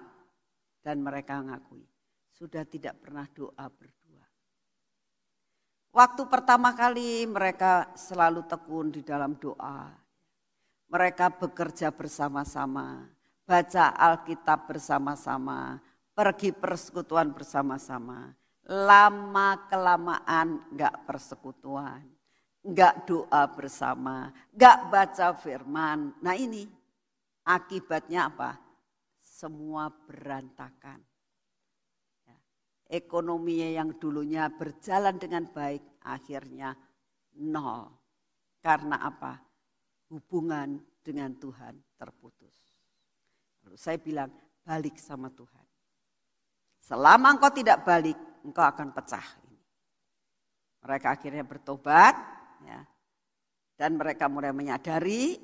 Dan 0.81 1.01
mereka 1.01 1.41
ngakui. 1.41 1.85
Sudah 2.29 2.65
tidak 2.65 2.97
pernah 3.01 3.29
doa 3.29 3.69
berdua 3.69 4.01
Waktu 5.91 6.23
pertama 6.31 6.71
kali 6.71 7.27
mereka 7.27 7.91
selalu 7.99 8.47
tekun 8.47 8.95
di 8.95 9.03
dalam 9.03 9.35
doa. 9.35 9.91
Mereka 10.87 11.35
bekerja 11.35 11.91
bersama-sama, 11.91 13.11
baca 13.51 13.91
Alkitab 13.91 14.71
bersama-sama, 14.71 15.75
pergi 16.15 16.55
persekutuan 16.55 17.35
bersama-sama. 17.35 18.31
Lama 18.63 19.67
kelamaan 19.67 20.63
enggak 20.71 21.03
persekutuan, 21.03 22.07
enggak 22.63 23.03
doa 23.03 23.43
bersama, 23.51 24.31
enggak 24.55 24.77
baca 24.87 25.27
firman. 25.35 26.15
Nah 26.23 26.35
ini 26.39 26.63
akibatnya 27.43 28.31
apa? 28.31 28.55
Semua 29.19 29.91
berantakan 29.91 31.11
ekonominya 32.91 33.69
yang 33.81 33.89
dulunya 33.95 34.51
berjalan 34.51 35.15
dengan 35.15 35.47
baik 35.47 36.03
akhirnya 36.03 36.75
nol. 37.39 37.87
Karena 38.59 38.99
apa? 38.99 39.39
Hubungan 40.11 40.77
dengan 40.99 41.33
Tuhan 41.39 41.79
terputus. 41.95 42.50
Saya 43.75 43.97
bilang 43.97 44.31
balik 44.65 44.99
sama 44.99 45.31
Tuhan. 45.31 45.65
Selama 46.81 47.37
engkau 47.37 47.51
tidak 47.53 47.85
balik, 47.85 48.17
engkau 48.43 48.65
akan 48.65 48.91
pecah. 48.91 49.27
Mereka 50.81 51.07
akhirnya 51.13 51.45
bertobat, 51.45 52.15
ya, 52.65 52.81
dan 53.77 53.97
mereka 54.01 54.25
mulai 54.25 54.49
menyadari, 54.49 55.37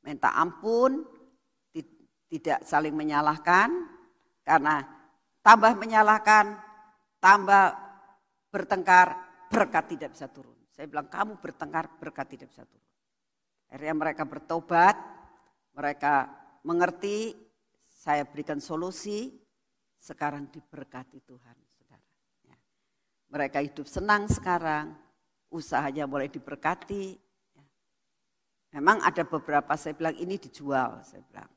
minta 0.00 0.32
ampun, 0.32 1.04
tidak 2.26 2.64
saling 2.66 2.96
menyalahkan, 2.96 3.68
karena 4.42 4.82
tambah 5.44 5.76
menyalahkan, 5.76 6.58
tambah 7.20 7.76
bertengkar, 8.50 9.14
berkat 9.52 9.84
tidak 9.94 10.16
bisa 10.16 10.26
turun. 10.32 10.56
Saya 10.72 10.88
bilang 10.88 11.06
kamu 11.06 11.38
bertengkar, 11.38 12.00
berkat 12.00 12.26
tidak 12.32 12.48
bisa 12.50 12.64
turun. 12.64 12.90
Akhirnya 13.70 13.94
mereka 13.94 14.22
bertobat, 14.24 14.96
mereka 15.76 16.28
mengerti, 16.66 17.30
saya 17.86 18.26
berikan 18.26 18.58
solusi, 18.58 19.30
sekarang 20.02 20.50
diberkati 20.50 21.22
Tuhan. 21.22 21.56
Saudara. 21.78 22.02
Ya. 22.50 22.56
Mereka 23.30 23.62
hidup 23.62 23.86
senang 23.86 24.26
sekarang, 24.26 24.98
usahanya 25.54 26.10
boleh 26.10 26.26
diberkati. 26.26 27.14
Ya. 27.54 27.64
Memang 28.74 28.98
ada 29.06 29.22
beberapa 29.22 29.78
saya 29.78 29.94
bilang 29.94 30.18
ini 30.18 30.34
dijual, 30.42 31.06
saya 31.06 31.22
bilang. 31.30 31.50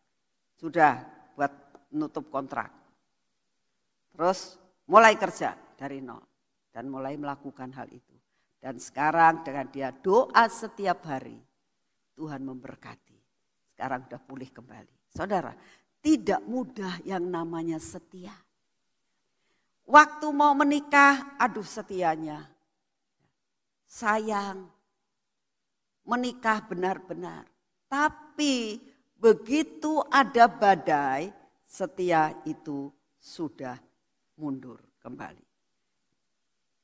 Sudah 0.62 1.01
buat 1.34 1.53
nutup 1.89 2.30
kontrak. 2.30 2.70
Terus 4.14 4.62
mulai 4.86 5.18
kerja 5.18 5.57
dari 5.74 6.03
nol 6.05 6.22
dan 6.70 6.86
mulai 6.86 7.18
melakukan 7.18 7.74
hal 7.74 7.89
itu. 7.89 8.14
Dan 8.60 8.76
sekarang 8.76 9.47
dengan 9.47 9.72
dia 9.72 9.89
doa 9.95 10.43
setiap 10.51 11.07
hari, 11.07 11.39
Tuhan 12.20 12.43
memberkati. 12.43 13.16
Sekarang 13.72 14.03
sudah 14.03 14.20
pulih 14.20 14.51
kembali. 14.51 14.99
Saudara, 15.10 15.53
tidak 15.99 16.41
mudah 16.45 17.01
yang 17.03 17.26
namanya 17.26 17.82
setia. 17.82 18.34
Waktu 19.89 20.28
mau 20.30 20.53
menikah, 20.53 21.36
aduh 21.41 21.66
setianya. 21.66 22.45
Sayang, 23.89 24.70
menikah 26.05 26.62
benar-benar. 26.70 27.49
Tapi 27.89 28.78
begitu 29.18 30.05
ada 30.14 30.45
badai, 30.45 31.34
setia 31.66 32.38
itu 32.45 32.93
sudah 33.18 33.82
mundur 34.38 34.78
kembali. 35.01 35.41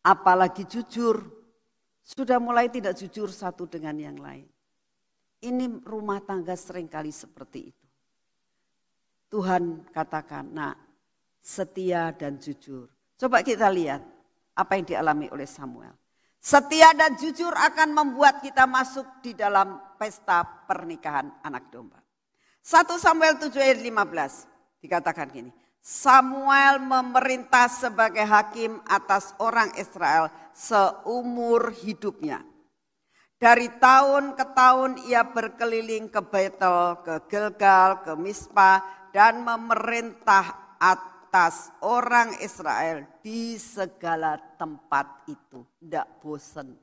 Apalagi 0.01 0.65
jujur, 0.65 1.45
Sudah 2.05 2.37
mulai 2.37 2.69
tidak 2.69 2.93
jujur 3.01 3.33
satu 3.33 3.65
dengan 3.65 3.97
yang 3.97 4.21
lain. 4.21 4.45
Ini 5.41 5.81
rumah 5.81 6.21
tangga 6.21 6.53
sering 6.53 6.85
kali 6.85 7.09
seperti 7.09 7.73
itu. 7.73 7.84
Tuhan 9.35 9.83
katakan, 9.91 10.47
nak 10.55 10.79
setia 11.43 12.15
dan 12.15 12.39
jujur. 12.39 12.87
Coba 13.19 13.43
kita 13.43 13.67
lihat 13.67 13.99
apa 14.55 14.79
yang 14.79 14.87
dialami 14.87 15.27
oleh 15.27 15.43
Samuel. 15.43 15.91
Setia 16.39 16.95
dan 16.95 17.19
jujur 17.19 17.51
akan 17.51 17.91
membuat 17.91 18.39
kita 18.39 18.63
masuk 18.63 19.03
di 19.19 19.35
dalam 19.35 19.75
pesta 19.99 20.39
pernikahan 20.39 21.27
anak 21.43 21.67
domba. 21.67 21.99
1 22.63 22.87
Samuel 22.95 23.35
7 23.35 23.51
ayat 23.59 23.83
15 23.83 24.79
dikatakan 24.79 25.27
gini. 25.27 25.51
Samuel 25.83 26.79
memerintah 26.79 27.67
sebagai 27.67 28.23
hakim 28.23 28.79
atas 28.87 29.35
orang 29.43 29.75
Israel 29.75 30.31
seumur 30.55 31.75
hidupnya. 31.75 32.39
Dari 33.35 33.67
tahun 33.83 34.39
ke 34.39 34.45
tahun 34.55 35.11
ia 35.11 35.27
berkeliling 35.27 36.07
ke 36.07 36.23
Betel, 36.23 37.03
ke 37.03 37.19
Gilgal, 37.27 37.99
ke 38.01 38.15
Mispa 38.15 38.79
dan 39.15 39.47
memerintah 39.47 40.75
atas 40.75 41.71
orang 41.79 42.35
Israel 42.43 43.07
di 43.23 43.55
segala 43.55 44.35
tempat 44.59 45.23
itu. 45.31 45.63
Tidak 45.79 46.19
bosan. 46.19 46.75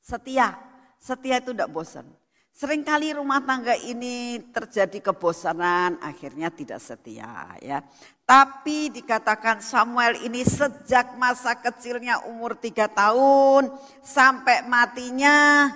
Setia, 0.00 0.56
setia 0.96 1.44
itu 1.44 1.52
tidak 1.52 1.68
bosan. 1.68 2.08
Seringkali 2.52 3.16
rumah 3.16 3.44
tangga 3.44 3.76
ini 3.76 4.40
terjadi 4.52 5.12
kebosanan, 5.12 6.00
akhirnya 6.00 6.48
tidak 6.48 6.80
setia 6.80 7.52
ya. 7.60 7.84
Tapi 8.24 8.88
dikatakan 8.88 9.60
Samuel 9.60 10.24
ini 10.24 10.44
sejak 10.44 11.20
masa 11.20 11.52
kecilnya 11.56 12.24
umur 12.32 12.56
tiga 12.56 12.88
tahun 12.88 13.72
sampai 14.00 14.64
matinya 14.68 15.68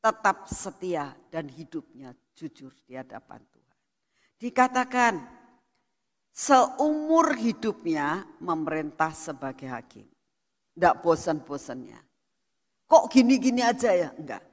tetap 0.00 0.48
setia 0.50 1.14
dan 1.30 1.46
hidupnya 1.50 2.16
jujur 2.38 2.72
di 2.88 2.96
hadapan. 2.96 3.49
Dikatakan 4.40 5.20
seumur 6.32 7.36
hidupnya 7.36 8.24
memerintah 8.40 9.12
sebagai 9.12 9.68
hakim. 9.68 10.08
Tidak 10.72 11.04
bosan-bosannya. 11.04 12.00
Kok 12.88 13.04
gini-gini 13.12 13.60
aja 13.60 13.92
ya? 13.92 14.08
Enggak 14.16 14.50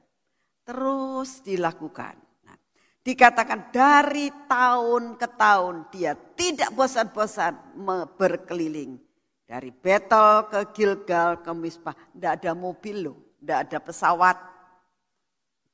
terus 0.68 1.40
dilakukan. 1.40 2.12
Nah, 2.44 2.56
dikatakan 3.00 3.72
dari 3.72 4.28
tahun 4.44 5.16
ke 5.16 5.28
tahun 5.32 5.88
dia 5.88 6.12
tidak 6.36 6.76
bosan-bosan 6.76 7.80
berkeliling. 8.20 9.00
Dari 9.48 9.72
Betel 9.72 10.44
ke 10.52 10.60
Gilgal 10.76 11.40
ke 11.40 11.48
Misbah. 11.56 11.96
Tidak 11.96 12.32
ada 12.36 12.52
mobil 12.52 13.08
loh, 13.08 13.16
tidak 13.40 13.58
ada 13.64 13.78
pesawat. 13.80 14.36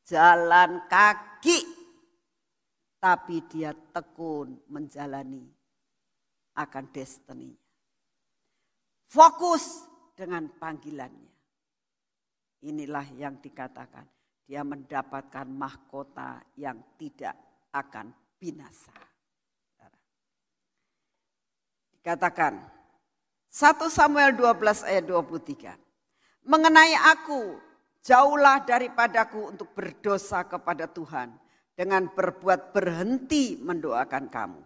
Jalan 0.06 0.86
kaki. 0.86 1.73
Tapi 3.04 3.44
dia 3.52 3.76
tekun 3.92 4.64
menjalani 4.72 5.44
akan 6.56 6.84
destiny. 6.88 7.52
Fokus 9.12 9.84
dengan 10.16 10.48
panggilannya. 10.48 11.36
Inilah 12.64 13.04
yang 13.20 13.44
dikatakan 13.44 14.08
dia 14.48 14.64
mendapatkan 14.64 15.44
mahkota 15.44 16.48
yang 16.56 16.80
tidak 16.96 17.36
akan 17.76 18.08
binasa. 18.40 18.96
Dikatakan 22.00 22.56
1 23.52 23.84
Samuel 23.92 24.32
12 24.32 24.80
ayat 24.80 25.04
23. 25.04 25.76
Mengenai 26.48 26.96
aku, 27.12 27.60
jauhlah 28.00 28.64
daripadaku 28.64 29.52
untuk 29.52 29.76
berdosa 29.76 30.40
kepada 30.48 30.88
Tuhan 30.88 31.43
dengan 31.74 32.10
berbuat 32.10 32.70
berhenti 32.70 33.58
mendoakan 33.58 34.30
kamu. 34.30 34.62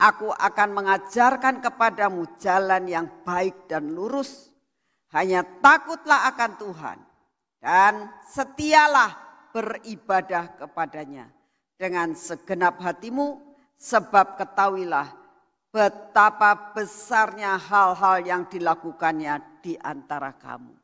Aku 0.00 0.32
akan 0.32 0.68
mengajarkan 0.74 1.60
kepadamu 1.62 2.26
jalan 2.40 2.88
yang 2.88 3.06
baik 3.22 3.70
dan 3.70 3.92
lurus. 3.92 4.50
Hanya 5.10 5.42
takutlah 5.42 6.30
akan 6.30 6.52
Tuhan 6.56 6.98
dan 7.58 8.08
setialah 8.30 9.10
beribadah 9.50 10.54
kepadanya 10.54 11.26
dengan 11.74 12.14
segenap 12.14 12.78
hatimu 12.78 13.42
sebab 13.74 14.38
ketahuilah 14.38 15.10
betapa 15.74 16.74
besarnya 16.74 17.58
hal-hal 17.58 18.22
yang 18.22 18.42
dilakukannya 18.46 19.62
di 19.62 19.74
antara 19.78 20.34
kamu. 20.34 20.74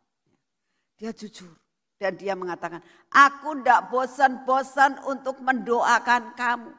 Dia 0.98 1.14
jujur 1.14 1.65
dan 1.96 2.12
dia 2.16 2.36
mengatakan, 2.36 2.84
aku 3.08 3.56
tidak 3.60 3.88
bosan-bosan 3.88 5.00
untuk 5.08 5.40
mendoakan 5.40 6.36
kamu. 6.36 6.72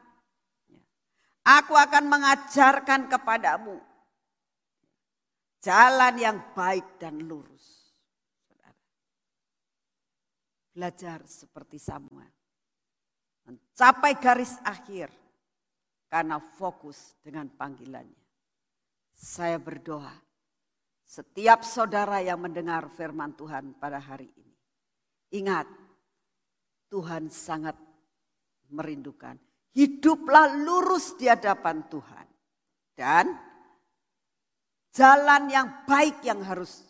Aku 1.48 1.72
akan 1.72 2.04
mengajarkan 2.06 3.08
kepadamu 3.08 3.80
jalan 5.64 6.14
yang 6.20 6.38
baik 6.52 7.00
dan 7.00 7.24
lurus. 7.24 7.78
belajar 10.78 11.26
seperti 11.26 11.74
Samuel. 11.82 12.30
Mencapai 13.50 14.14
garis 14.22 14.54
akhir 14.62 15.10
karena 16.06 16.38
fokus 16.38 17.18
dengan 17.18 17.50
panggilannya. 17.50 18.22
Saya 19.10 19.58
berdoa 19.58 20.14
setiap 21.02 21.66
saudara 21.66 22.22
yang 22.22 22.38
mendengar 22.38 22.86
firman 22.94 23.34
Tuhan 23.34 23.74
pada 23.82 23.98
hari 23.98 24.30
ini. 24.38 24.47
Ingat, 25.34 25.68
Tuhan 26.88 27.28
sangat 27.28 27.76
merindukan. 28.72 29.36
Hiduplah 29.76 30.56
lurus 30.56 31.14
di 31.20 31.28
hadapan 31.28 31.84
Tuhan. 31.86 32.26
Dan 32.96 33.30
jalan 34.90 35.42
yang 35.52 35.84
baik 35.84 36.24
yang 36.24 36.40
harus 36.42 36.82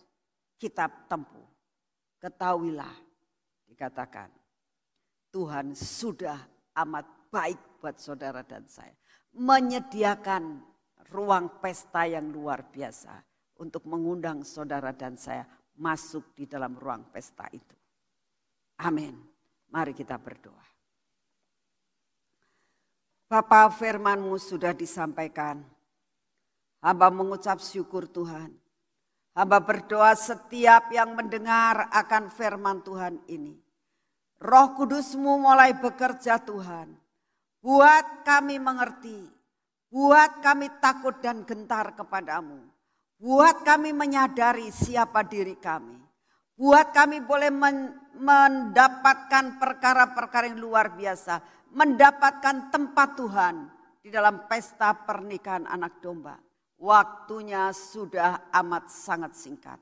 kita 0.56 0.88
tempuh. 1.10 1.44
Ketahuilah 2.18 2.94
dikatakan, 3.68 4.30
Tuhan 5.30 5.76
sudah 5.76 6.38
amat 6.82 7.30
baik 7.30 7.78
buat 7.78 8.00
saudara 8.00 8.42
dan 8.42 8.66
saya. 8.66 8.94
Menyediakan 9.38 10.58
ruang 11.14 11.62
pesta 11.62 12.08
yang 12.08 12.32
luar 12.34 12.66
biasa 12.66 13.22
untuk 13.62 13.86
mengundang 13.86 14.42
saudara 14.42 14.90
dan 14.90 15.14
saya 15.14 15.46
masuk 15.78 16.34
di 16.34 16.50
dalam 16.50 16.74
ruang 16.74 17.06
pesta 17.14 17.46
itu. 17.54 17.77
Amin. 18.82 19.14
Mari 19.68 19.92
kita 19.92 20.16
berdoa. 20.16 20.64
Bapak 23.28 23.76
firmanmu 23.76 24.38
sudah 24.40 24.72
disampaikan. 24.72 25.60
Hamba 26.80 27.12
mengucap 27.12 27.60
syukur 27.60 28.08
Tuhan. 28.08 28.54
Hamba 29.36 29.58
berdoa 29.60 30.16
setiap 30.16 30.88
yang 30.94 31.12
mendengar 31.12 31.92
akan 31.92 32.32
firman 32.32 32.80
Tuhan 32.80 33.20
ini 33.28 33.68
Roh 34.38 34.78
kudusmu 34.78 35.42
mulai 35.42 35.74
bekerja 35.74 36.38
Tuhan. 36.38 36.94
Buat 37.58 38.22
kami 38.22 38.62
mengerti. 38.62 39.18
Buat 39.90 40.38
kami 40.38 40.70
takut 40.78 41.18
dan 41.18 41.42
gentar 41.42 41.98
kepadamu. 41.98 42.62
Buat 43.18 43.66
kami 43.66 43.90
menyadari 43.90 44.70
siapa 44.70 45.26
diri 45.26 45.58
kami. 45.58 45.98
Buat 46.54 46.94
kami 46.94 47.18
boleh 47.18 47.50
mendapatkan 48.18 49.56
perkara-perkara 49.56 50.50
yang 50.50 50.60
luar 50.60 50.92
biasa. 50.92 51.40
Mendapatkan 51.72 52.72
tempat 52.74 53.08
Tuhan 53.14 53.54
di 54.02 54.10
dalam 54.10 54.48
pesta 54.50 54.92
pernikahan 54.92 55.64
anak 55.68 56.02
domba. 56.02 56.36
Waktunya 56.78 57.74
sudah 57.74 58.50
amat 58.54 58.90
sangat 58.90 59.34
singkat. 59.34 59.78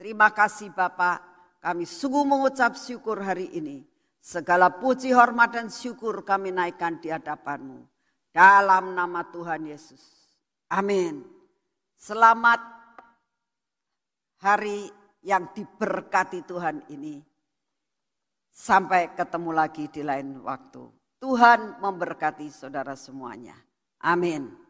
Terima 0.00 0.32
kasih 0.32 0.72
Bapak, 0.72 1.20
kami 1.60 1.84
sungguh 1.84 2.24
mengucap 2.24 2.72
syukur 2.72 3.20
hari 3.20 3.52
ini. 3.52 3.84
Segala 4.20 4.72
puji, 4.72 5.12
hormat, 5.12 5.56
dan 5.56 5.68
syukur 5.68 6.24
kami 6.24 6.52
naikkan 6.52 7.00
di 7.00 7.12
hadapanmu. 7.12 7.84
Dalam 8.32 8.96
nama 8.96 9.24
Tuhan 9.28 9.68
Yesus. 9.68 10.00
Amin. 10.72 11.24
Selamat 11.96 12.60
hari 14.40 14.88
yang 15.20 15.52
diberkati 15.52 16.44
Tuhan 16.48 16.84
ini. 16.88 17.29
Sampai 18.50 19.14
ketemu 19.14 19.50
lagi 19.54 19.86
di 19.88 20.02
lain 20.02 20.42
waktu. 20.42 20.84
Tuhan 21.22 21.78
memberkati 21.80 22.50
saudara 22.50 22.98
semuanya. 22.98 23.54
Amin. 24.02 24.69